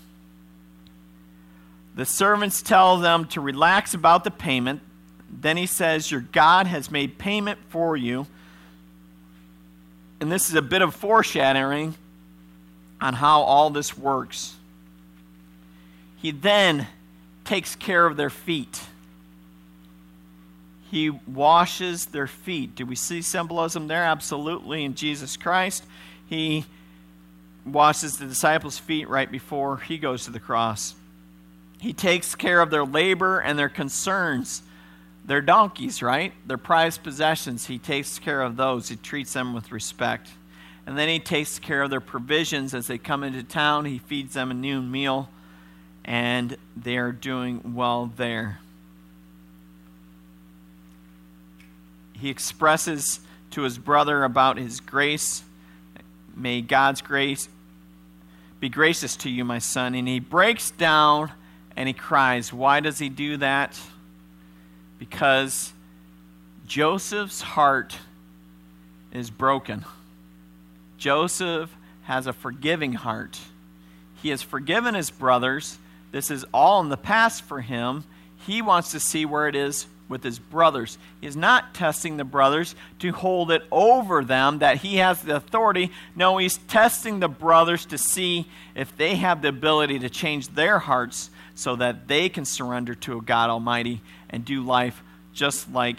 The 1.94 2.04
servants 2.04 2.60
tell 2.60 2.98
them 2.98 3.24
to 3.28 3.40
relax 3.40 3.94
about 3.94 4.24
the 4.24 4.30
payment. 4.30 4.82
Then 5.30 5.56
he 5.56 5.64
says, 5.64 6.10
Your 6.10 6.20
God 6.20 6.66
has 6.66 6.90
made 6.90 7.16
payment 7.16 7.58
for 7.70 7.96
you. 7.96 8.26
And 10.20 10.30
this 10.30 10.50
is 10.50 10.54
a 10.54 10.60
bit 10.60 10.82
of 10.82 10.94
foreshadowing 10.94 11.94
on 13.00 13.14
how 13.14 13.40
all 13.40 13.70
this 13.70 13.96
works. 13.96 14.56
He 16.16 16.30
then 16.30 16.86
takes 17.44 17.76
care 17.76 18.06
of 18.06 18.16
their 18.16 18.30
feet 18.30 18.80
he 20.90 21.10
washes 21.10 22.06
their 22.06 22.26
feet. 22.26 22.74
Do 22.74 22.86
we 22.86 22.94
see 22.94 23.22
symbolism 23.22 23.88
there? 23.88 24.04
Absolutely. 24.04 24.84
In 24.84 24.94
Jesus 24.94 25.36
Christ, 25.36 25.84
he 26.28 26.64
washes 27.64 28.18
the 28.18 28.26
disciples' 28.26 28.78
feet 28.78 29.08
right 29.08 29.30
before 29.30 29.78
he 29.78 29.98
goes 29.98 30.24
to 30.24 30.30
the 30.30 30.40
cross. 30.40 30.94
He 31.80 31.92
takes 31.92 32.34
care 32.34 32.60
of 32.60 32.70
their 32.70 32.84
labor 32.84 33.40
and 33.40 33.58
their 33.58 33.68
concerns. 33.68 34.62
Their 35.24 35.40
donkeys, 35.40 36.02
right? 36.02 36.32
Their 36.46 36.56
prized 36.56 37.02
possessions. 37.02 37.66
He 37.66 37.78
takes 37.78 38.20
care 38.20 38.40
of 38.40 38.56
those. 38.56 38.88
He 38.88 38.96
treats 38.96 39.32
them 39.32 39.52
with 39.54 39.72
respect. 39.72 40.28
And 40.86 40.96
then 40.96 41.08
he 41.08 41.18
takes 41.18 41.58
care 41.58 41.82
of 41.82 41.90
their 41.90 42.00
provisions 42.00 42.72
as 42.72 42.86
they 42.86 42.96
come 42.96 43.24
into 43.24 43.42
town. 43.42 43.86
He 43.86 43.98
feeds 43.98 44.34
them 44.34 44.52
a 44.52 44.54
noon 44.54 44.88
meal, 44.88 45.28
and 46.06 46.56
they 46.74 46.96
are 46.96 47.12
doing 47.12 47.74
well 47.74 48.10
there. 48.16 48.60
he 52.20 52.30
expresses 52.30 53.20
to 53.50 53.62
his 53.62 53.78
brother 53.78 54.24
about 54.24 54.56
his 54.56 54.80
grace. 54.80 55.42
May 56.34 56.60
God's 56.60 57.02
grace 57.02 57.48
be 58.60 58.68
gracious 58.68 59.16
to 59.16 59.30
you, 59.30 59.44
my 59.44 59.58
son. 59.58 59.94
And 59.94 60.08
he 60.08 60.18
breaks 60.18 60.70
down 60.70 61.32
and 61.76 61.86
he 61.86 61.92
cries. 61.92 62.52
Why 62.52 62.80
does 62.80 62.98
he 62.98 63.08
do 63.08 63.36
that? 63.38 63.78
Because 64.98 65.72
Joseph's 66.66 67.42
heart 67.42 67.98
is 69.12 69.30
broken. 69.30 69.84
Joseph 70.96 71.70
has 72.04 72.26
a 72.26 72.32
forgiving 72.32 72.94
heart. 72.94 73.38
He 74.22 74.30
has 74.30 74.40
forgiven 74.40 74.94
his 74.94 75.10
brothers. 75.10 75.78
This 76.12 76.30
is 76.30 76.44
all 76.52 76.80
in 76.80 76.88
the 76.88 76.96
past 76.96 77.42
for 77.42 77.60
him. 77.60 78.04
He 78.46 78.62
wants 78.62 78.92
to 78.92 79.00
see 79.00 79.24
where 79.24 79.48
it 79.48 79.56
is 79.56 79.86
with 80.08 80.22
his 80.22 80.38
brothers. 80.38 80.98
He 81.20 81.26
is 81.26 81.36
not 81.36 81.74
testing 81.74 82.16
the 82.16 82.24
brothers 82.24 82.74
to 83.00 83.12
hold 83.12 83.50
it 83.50 83.62
over 83.72 84.24
them 84.24 84.58
that 84.58 84.78
he 84.78 84.96
has 84.96 85.22
the 85.22 85.36
authority. 85.36 85.90
No, 86.14 86.38
he's 86.38 86.58
testing 86.58 87.20
the 87.20 87.28
brothers 87.28 87.86
to 87.86 87.98
see 87.98 88.46
if 88.74 88.96
they 88.96 89.16
have 89.16 89.42
the 89.42 89.48
ability 89.48 89.98
to 90.00 90.10
change 90.10 90.48
their 90.48 90.78
hearts 90.78 91.30
so 91.54 91.76
that 91.76 92.06
they 92.06 92.28
can 92.28 92.44
surrender 92.44 92.94
to 92.94 93.18
a 93.18 93.22
God 93.22 93.50
Almighty 93.50 94.00
and 94.30 94.44
do 94.44 94.62
life 94.62 95.02
just 95.32 95.72
like 95.72 95.98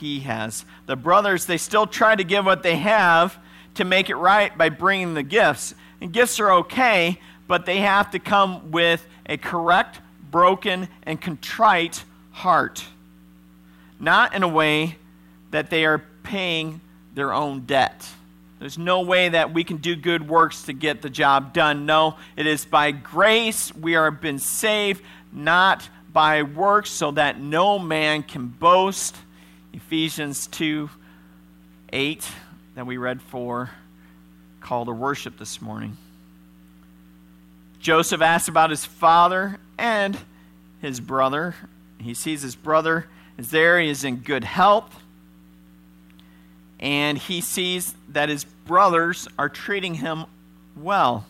he 0.00 0.20
has. 0.20 0.64
The 0.86 0.96
brothers, 0.96 1.46
they 1.46 1.58
still 1.58 1.86
try 1.86 2.14
to 2.14 2.24
give 2.24 2.44
what 2.44 2.62
they 2.62 2.76
have 2.76 3.38
to 3.74 3.84
make 3.84 4.10
it 4.10 4.16
right 4.16 4.56
by 4.56 4.68
bringing 4.68 5.14
the 5.14 5.22
gifts. 5.22 5.74
And 6.00 6.12
gifts 6.12 6.38
are 6.38 6.52
okay, 6.52 7.20
but 7.48 7.66
they 7.66 7.78
have 7.78 8.12
to 8.12 8.20
come 8.20 8.70
with 8.70 9.04
a 9.26 9.36
correct, 9.36 10.00
broken, 10.30 10.88
and 11.02 11.20
contrite 11.20 12.04
heart 12.30 12.84
not 14.00 14.34
in 14.34 14.42
a 14.42 14.48
way 14.48 14.96
that 15.50 15.70
they 15.70 15.84
are 15.84 16.02
paying 16.22 16.80
their 17.14 17.32
own 17.32 17.60
debt. 17.60 18.08
There's 18.58 18.78
no 18.78 19.02
way 19.02 19.28
that 19.28 19.54
we 19.54 19.64
can 19.64 19.78
do 19.78 19.94
good 19.96 20.28
works 20.28 20.62
to 20.64 20.72
get 20.72 21.02
the 21.02 21.10
job 21.10 21.52
done. 21.52 21.86
No, 21.86 22.16
it 22.36 22.46
is 22.46 22.64
by 22.64 22.90
grace 22.90 23.74
we 23.74 23.94
are 23.94 24.10
been 24.10 24.38
saved, 24.38 25.02
not 25.32 25.88
by 26.12 26.42
works, 26.42 26.90
so 26.90 27.12
that 27.12 27.40
no 27.40 27.78
man 27.78 28.22
can 28.22 28.48
boast. 28.48 29.16
Ephesians 29.72 30.46
2 30.48 30.90
8, 31.90 32.28
that 32.74 32.86
we 32.86 32.96
read 32.96 33.22
for, 33.22 33.70
call 34.60 34.84
to 34.84 34.92
worship 34.92 35.38
this 35.38 35.62
morning. 35.62 35.96
Joseph 37.88 38.20
asks 38.20 38.48
about 38.48 38.68
his 38.68 38.84
father, 38.84 39.56
and 39.78 40.18
his 40.82 41.00
brother. 41.00 41.54
He 41.98 42.12
sees 42.12 42.42
his 42.42 42.54
brother 42.54 43.06
is 43.38 43.50
there, 43.50 43.80
he 43.80 43.88
is 43.88 44.04
in 44.04 44.16
good 44.16 44.44
health, 44.44 44.94
and 46.78 47.16
he 47.16 47.40
sees 47.40 47.94
that 48.10 48.28
his 48.28 48.44
brothers 48.44 49.26
are 49.38 49.48
treating 49.48 49.94
him 49.94 50.26
well. 50.76 51.24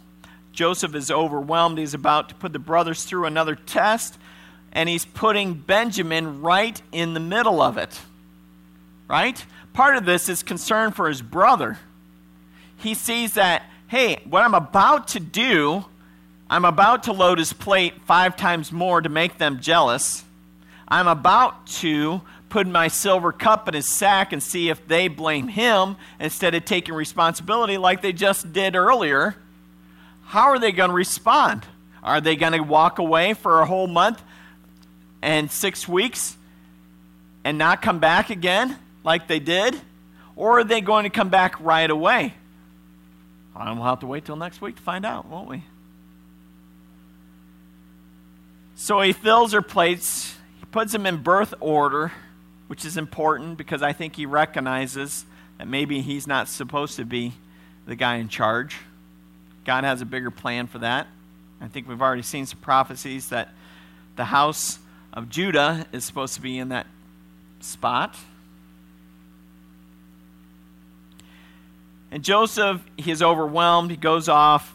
Joseph 0.50 0.96
is 0.96 1.12
overwhelmed. 1.12 1.78
He's 1.78 1.94
about 1.94 2.30
to 2.30 2.34
put 2.34 2.52
the 2.52 2.58
brothers 2.58 3.04
through 3.04 3.26
another 3.26 3.54
test, 3.54 4.18
and 4.72 4.88
he's 4.88 5.04
putting 5.04 5.54
Benjamin 5.54 6.42
right 6.42 6.82
in 6.90 7.14
the 7.14 7.20
middle 7.20 7.62
of 7.62 7.78
it. 7.78 8.00
Right? 9.06 9.46
Part 9.74 9.94
of 9.94 10.04
this 10.04 10.28
is 10.28 10.42
concern 10.42 10.90
for 10.90 11.06
his 11.06 11.22
brother. 11.22 11.78
He 12.78 12.94
sees 12.94 13.34
that, 13.34 13.62
hey, 13.86 14.18
what 14.24 14.42
I'm 14.42 14.54
about 14.54 15.06
to 15.08 15.20
do, 15.20 15.84
I'm 16.50 16.64
about 16.64 17.04
to 17.04 17.12
load 17.12 17.38
his 17.38 17.52
plate 17.52 17.94
five 18.06 18.36
times 18.36 18.72
more 18.72 19.00
to 19.00 19.08
make 19.08 19.38
them 19.38 19.60
jealous. 19.60 20.24
I'm 20.86 21.06
about 21.06 21.66
to 21.66 22.22
put 22.48 22.66
my 22.66 22.88
silver 22.88 23.32
cup 23.32 23.68
in 23.68 23.74
his 23.74 23.86
sack 23.86 24.32
and 24.32 24.42
see 24.42 24.70
if 24.70 24.88
they 24.88 25.08
blame 25.08 25.48
him 25.48 25.96
instead 26.18 26.54
of 26.54 26.64
taking 26.64 26.94
responsibility 26.94 27.76
like 27.76 28.00
they 28.00 28.12
just 28.12 28.52
did 28.52 28.74
earlier. 28.74 29.36
How 30.24 30.48
are 30.48 30.58
they 30.58 30.72
going 30.72 30.88
to 30.88 30.96
respond? 30.96 31.66
Are 32.02 32.20
they 32.20 32.36
going 32.36 32.54
to 32.54 32.60
walk 32.60 32.98
away 32.98 33.34
for 33.34 33.60
a 33.60 33.66
whole 33.66 33.86
month 33.86 34.22
and 35.20 35.50
six 35.50 35.86
weeks 35.86 36.36
and 37.44 37.58
not 37.58 37.82
come 37.82 37.98
back 37.98 38.30
again 38.30 38.78
like 39.04 39.28
they 39.28 39.40
did? 39.40 39.78
Or 40.36 40.60
are 40.60 40.64
they 40.64 40.80
going 40.80 41.04
to 41.04 41.10
come 41.10 41.28
back 41.28 41.60
right 41.60 41.90
away? 41.90 42.32
We'll 43.54 43.82
have 43.82 44.00
to 44.00 44.06
wait 44.06 44.24
till 44.24 44.36
next 44.36 44.62
week 44.62 44.76
to 44.76 44.82
find 44.82 45.04
out, 45.04 45.26
won't 45.26 45.48
we? 45.48 45.64
So 48.80 49.00
he 49.00 49.12
fills 49.12 49.52
her 49.52 49.60
plates, 49.60 50.36
he 50.60 50.66
puts 50.66 50.92
them 50.92 51.04
in 51.04 51.22
birth 51.22 51.52
order 51.58 52.12
which 52.68 52.84
is 52.84 52.96
important 52.96 53.58
because 53.58 53.82
I 53.82 53.92
think 53.92 54.14
he 54.14 54.26
recognizes 54.26 55.24
that 55.56 55.66
maybe 55.66 56.00
he's 56.00 56.26
not 56.26 56.48
supposed 56.48 56.96
to 56.96 57.04
be 57.04 57.32
the 57.86 57.96
guy 57.96 58.16
in 58.16 58.28
charge. 58.28 58.76
God 59.64 59.84
has 59.84 60.00
a 60.00 60.04
bigger 60.04 60.30
plan 60.30 60.66
for 60.66 60.78
that. 60.78 61.08
I 61.60 61.68
think 61.68 61.88
we've 61.88 62.00
already 62.00 62.22
seen 62.22 62.46
some 62.46 62.60
prophecies 62.60 63.30
that 63.30 63.48
the 64.16 64.26
house 64.26 64.78
of 65.12 65.28
Judah 65.30 65.86
is 65.92 66.04
supposed 66.04 66.34
to 66.34 66.42
be 66.42 66.58
in 66.58 66.68
that 66.68 66.86
spot. 67.60 68.16
And 72.10 72.22
Joseph, 72.22 72.82
he 72.96 73.10
is 73.10 73.22
overwhelmed. 73.22 73.90
He 73.90 73.96
goes 73.96 74.28
off, 74.28 74.74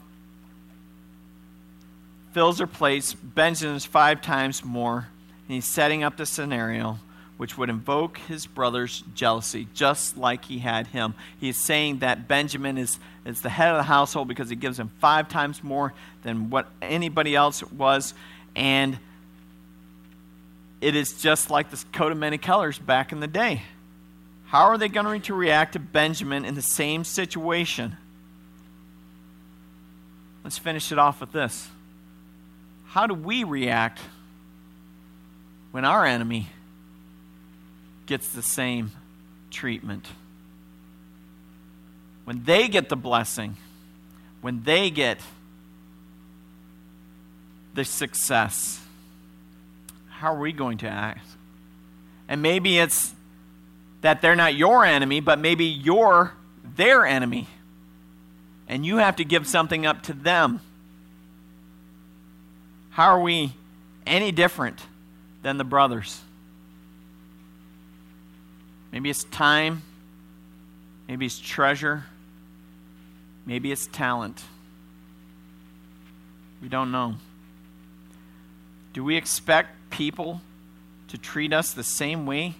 fills 2.33 2.59
her 2.59 2.67
plates, 2.67 3.13
Benjamin's 3.13 3.85
five 3.85 4.21
times 4.21 4.63
more, 4.63 5.07
and 5.47 5.55
he's 5.55 5.65
setting 5.65 6.03
up 6.03 6.17
the 6.17 6.25
scenario 6.25 6.99
which 7.37 7.57
would 7.57 7.69
invoke 7.69 8.19
his 8.19 8.45
brother's 8.45 9.03
jealousy, 9.15 9.67
just 9.73 10.15
like 10.17 10.45
he 10.45 10.59
had 10.59 10.87
him. 10.87 11.13
He 11.39 11.49
is 11.49 11.57
saying 11.57 11.99
that 11.99 12.27
Benjamin 12.27 12.77
is, 12.77 12.99
is 13.25 13.41
the 13.41 13.49
head 13.49 13.69
of 13.69 13.77
the 13.77 13.83
household 13.83 14.27
because 14.27 14.49
he 14.49 14.55
gives 14.55 14.79
him 14.79 14.91
five 14.99 15.29
times 15.29 15.63
more 15.63 15.93
than 16.21 16.49
what 16.49 16.67
anybody 16.81 17.35
else 17.35 17.63
was. 17.63 18.13
And 18.55 18.97
it 20.79 20.95
is 20.95 21.21
just 21.21 21.49
like 21.49 21.71
the 21.71 21.83
coat 21.91 22.11
of 22.11 22.17
many 22.17 22.37
colors 22.37 22.77
back 22.77 23.11
in 23.11 23.19
the 23.19 23.27
day. 23.27 23.63
How 24.45 24.65
are 24.65 24.77
they 24.77 24.87
going 24.87 25.21
to 25.23 25.33
react 25.33 25.73
to 25.73 25.79
Benjamin 25.79 26.45
in 26.45 26.53
the 26.53 26.61
same 26.61 27.03
situation? 27.03 27.97
Let's 30.43 30.59
finish 30.59 30.91
it 30.91 30.99
off 30.99 31.19
with 31.19 31.31
this. 31.31 31.67
How 32.93 33.07
do 33.07 33.13
we 33.13 33.43
react 33.43 33.99
when 35.71 35.85
our 35.85 36.05
enemy 36.05 36.47
gets 38.05 38.29
the 38.29 38.41
same 38.41 38.91
treatment. 39.49 40.07
When 42.25 42.43
they 42.43 42.67
get 42.67 42.89
the 42.89 42.95
blessing, 42.95 43.57
when 44.41 44.63
they 44.63 44.89
get 44.89 45.19
the 47.73 47.85
success, 47.85 48.79
how 50.09 50.35
are 50.35 50.39
we 50.39 50.51
going 50.51 50.79
to 50.79 50.87
act? 50.87 51.25
And 52.27 52.41
maybe 52.41 52.79
it's 52.79 53.13
that 54.01 54.21
they're 54.21 54.35
not 54.35 54.55
your 54.55 54.85
enemy, 54.85 55.19
but 55.19 55.39
maybe 55.39 55.65
you're 55.65 56.33
their 56.75 57.05
enemy. 57.05 57.47
And 58.67 58.85
you 58.85 58.97
have 58.97 59.17
to 59.17 59.25
give 59.25 59.47
something 59.47 59.85
up 59.85 60.03
to 60.03 60.13
them. 60.13 60.61
How 62.93 63.07
are 63.07 63.19
we 63.19 63.53
any 64.05 64.31
different 64.31 64.79
than 65.41 65.57
the 65.57 65.63
brothers? 65.63 66.21
Maybe 68.91 69.09
it's 69.09 69.23
time. 69.23 69.81
Maybe 71.07 71.25
it's 71.25 71.39
treasure. 71.39 72.05
Maybe 73.47 73.71
it's 73.71 73.87
talent. 73.87 74.43
We 76.61 76.69
don't 76.69 76.91
know. 76.91 77.15
Do 78.93 79.03
we 79.03 79.17
expect 79.17 79.89
people 79.89 80.41
to 81.07 81.17
treat 81.17 81.51
us 81.51 81.73
the 81.73 81.83
same 81.83 82.27
way 82.27 82.53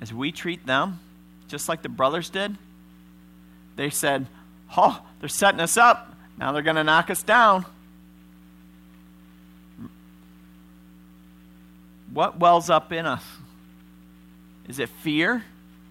as 0.00 0.12
we 0.12 0.32
treat 0.32 0.66
them, 0.66 0.98
just 1.46 1.68
like 1.68 1.82
the 1.82 1.88
brothers 1.88 2.28
did? 2.28 2.56
They 3.76 3.90
said, 3.90 4.26
Oh, 4.76 5.00
they're 5.20 5.28
setting 5.28 5.60
us 5.60 5.76
up. 5.76 6.16
Now 6.36 6.50
they're 6.50 6.62
going 6.62 6.74
to 6.74 6.82
knock 6.82 7.08
us 7.08 7.22
down. 7.22 7.66
What 12.16 12.40
wells 12.40 12.70
up 12.70 12.92
in 12.92 13.04
us? 13.04 13.22
Is 14.68 14.78
it 14.78 14.88
fear? 14.88 15.44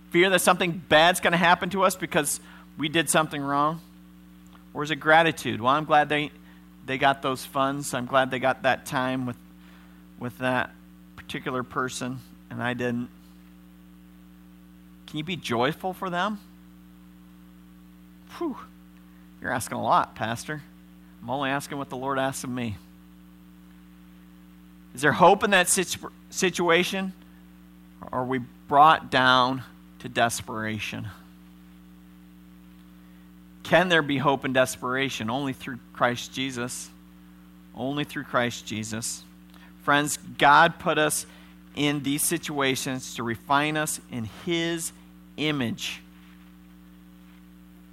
fear 0.10 0.30
that 0.32 0.40
something 0.40 0.82
bad's 0.88 1.20
going 1.20 1.34
to 1.34 1.38
happen 1.38 1.70
to 1.70 1.84
us 1.84 1.96
because 1.96 2.40
we 2.80 2.90
did 2.90 3.12
something 3.12 3.42
wrong? 3.42 3.80
Or 4.74 4.82
is 4.82 4.90
it 4.90 4.96
gratitude? 4.96 5.62
Well, 5.62 5.74
I'm 5.74 5.86
glad 5.86 6.10
they, 6.10 6.32
they 6.86 6.98
got 6.98 7.22
those 7.22 7.46
funds. 7.46 7.94
I'm 7.94 8.08
glad 8.08 8.32
they 8.32 8.40
got 8.40 8.64
that 8.64 8.88
time 8.88 9.28
with, 9.28 9.36
with 10.18 10.36
that 10.40 10.72
particular 11.16 11.62
person, 11.64 12.22
and 12.50 12.64
I 12.64 12.74
didn't. 12.74 13.10
Can 15.06 15.18
you 15.18 15.24
be 15.24 15.36
joyful 15.36 15.94
for 15.94 16.10
them? 16.10 16.40
Whew. 18.38 18.58
You're 19.42 19.52
asking 19.52 19.78
a 19.78 19.84
lot, 19.84 20.16
Pastor. 20.16 20.64
I'm 21.22 21.30
only 21.30 21.52
asking 21.52 21.78
what 21.78 21.90
the 21.90 21.98
Lord 21.98 22.18
asks 22.18 22.44
of 22.44 22.50
me. 22.50 22.78
Is 24.96 25.02
there 25.02 25.12
hope 25.12 25.44
in 25.44 25.52
that 25.52 25.70
situ- 25.70 26.10
situation? 26.30 27.14
Or 28.02 28.20
are 28.20 28.26
we 28.26 28.40
brought 28.68 29.12
down 29.12 29.64
to 30.06 30.10
desperation. 30.10 31.08
Can 33.64 33.90
there 33.90 34.04
be 34.04 34.20
hope 34.20 34.46
in 34.46 34.54
desperation? 34.54 35.32
Only 35.32 35.54
through 35.54 35.80
Christ 35.94 36.32
Jesus. 36.32 36.92
Only 37.74 38.04
through 38.04 38.26
Christ 38.26 38.68
Jesus. 38.68 39.24
Friends, 39.82 40.18
God 40.38 40.78
put 40.78 41.00
us 41.00 41.26
in 41.76 42.04
these 42.04 42.24
situations 42.24 43.16
to 43.16 43.24
refine 43.24 43.78
us 43.78 44.00
in 44.12 44.30
His 44.46 44.92
image 45.38 46.02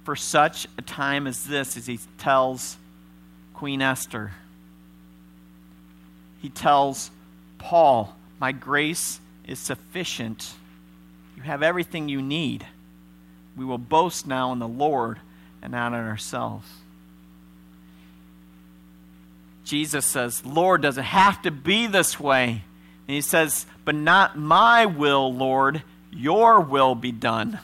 for 0.03 0.15
such 0.15 0.67
a 0.77 0.83
time 0.83 1.25
as 1.25 1.45
this, 1.45 1.77
as 1.77 1.87
He 1.87 1.99
tells 2.19 2.77
Queen 3.55 3.81
Esther. 3.81 4.33
He 6.43 6.49
tells 6.49 7.09
Paul, 7.57 8.15
My 8.39 8.51
grace 8.51 9.19
is 9.47 9.57
sufficient 9.57 10.53
you 11.35 11.43
have 11.43 11.63
everything 11.63 12.09
you 12.09 12.21
need. 12.21 12.65
We 13.55 13.65
will 13.65 13.77
boast 13.77 14.27
now 14.27 14.51
in 14.53 14.59
the 14.59 14.67
Lord 14.67 15.19
and 15.61 15.71
not 15.71 15.93
in 15.93 15.99
ourselves. 15.99 16.67
Jesus 19.65 20.05
says, 20.05 20.45
Lord, 20.45 20.81
does 20.81 20.97
it 20.97 21.03
have 21.03 21.41
to 21.43 21.51
be 21.51 21.87
this 21.87 22.19
way? 22.19 22.63
And 23.07 23.15
he 23.15 23.21
says, 23.21 23.65
But 23.85 23.95
not 23.95 24.37
my 24.37 24.85
will, 24.85 25.33
Lord, 25.33 25.83
your 26.11 26.59
will 26.59 26.95
be 26.95 27.11
done. 27.11 27.59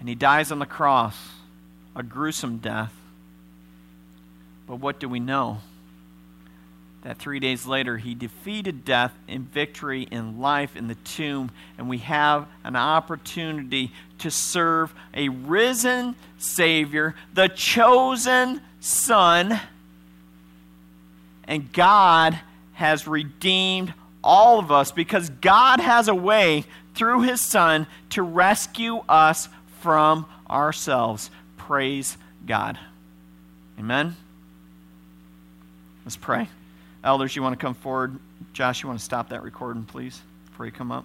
And 0.00 0.08
he 0.08 0.14
dies 0.14 0.50
on 0.50 0.58
the 0.58 0.66
cross, 0.66 1.16
a 1.94 2.02
gruesome 2.02 2.58
death. 2.58 2.92
But 4.66 4.76
what 4.76 4.98
do 4.98 5.08
we 5.08 5.20
know? 5.20 5.60
That 7.02 7.18
three 7.18 7.40
days 7.40 7.66
later 7.66 7.98
he 7.98 8.14
defeated 8.14 8.84
death 8.84 9.12
in 9.26 9.44
victory 9.44 10.02
in 10.10 10.40
life 10.40 10.76
in 10.76 10.88
the 10.88 10.94
tomb, 10.94 11.50
and 11.76 11.88
we 11.88 11.98
have 11.98 12.46
an 12.64 12.76
opportunity 12.76 13.92
to 14.18 14.30
serve 14.30 14.94
a 15.12 15.28
risen 15.28 16.14
Savior, 16.38 17.14
the 17.34 17.48
chosen 17.48 18.60
Son, 18.80 19.60
and 21.44 21.72
God 21.72 22.38
has 22.74 23.06
redeemed 23.06 23.92
all 24.22 24.58
of 24.58 24.70
us 24.70 24.92
because 24.92 25.28
God 25.28 25.80
has 25.80 26.08
a 26.08 26.14
way 26.14 26.64
through 26.94 27.22
His 27.22 27.40
Son 27.40 27.86
to 28.10 28.22
rescue 28.22 29.02
us 29.08 29.48
from 29.80 30.26
ourselves. 30.48 31.30
Praise 31.56 32.16
God. 32.46 32.78
Amen. 33.78 34.16
Let's 36.04 36.16
pray. 36.16 36.48
Elders, 37.04 37.34
you 37.34 37.42
want 37.42 37.58
to 37.58 37.64
come 37.64 37.74
forward? 37.74 38.18
Josh, 38.52 38.82
you 38.82 38.88
want 38.88 38.98
to 38.98 39.04
stop 39.04 39.30
that 39.30 39.42
recording, 39.42 39.84
please, 39.84 40.20
before 40.46 40.66
you 40.66 40.72
come 40.72 40.92
up? 40.92 41.04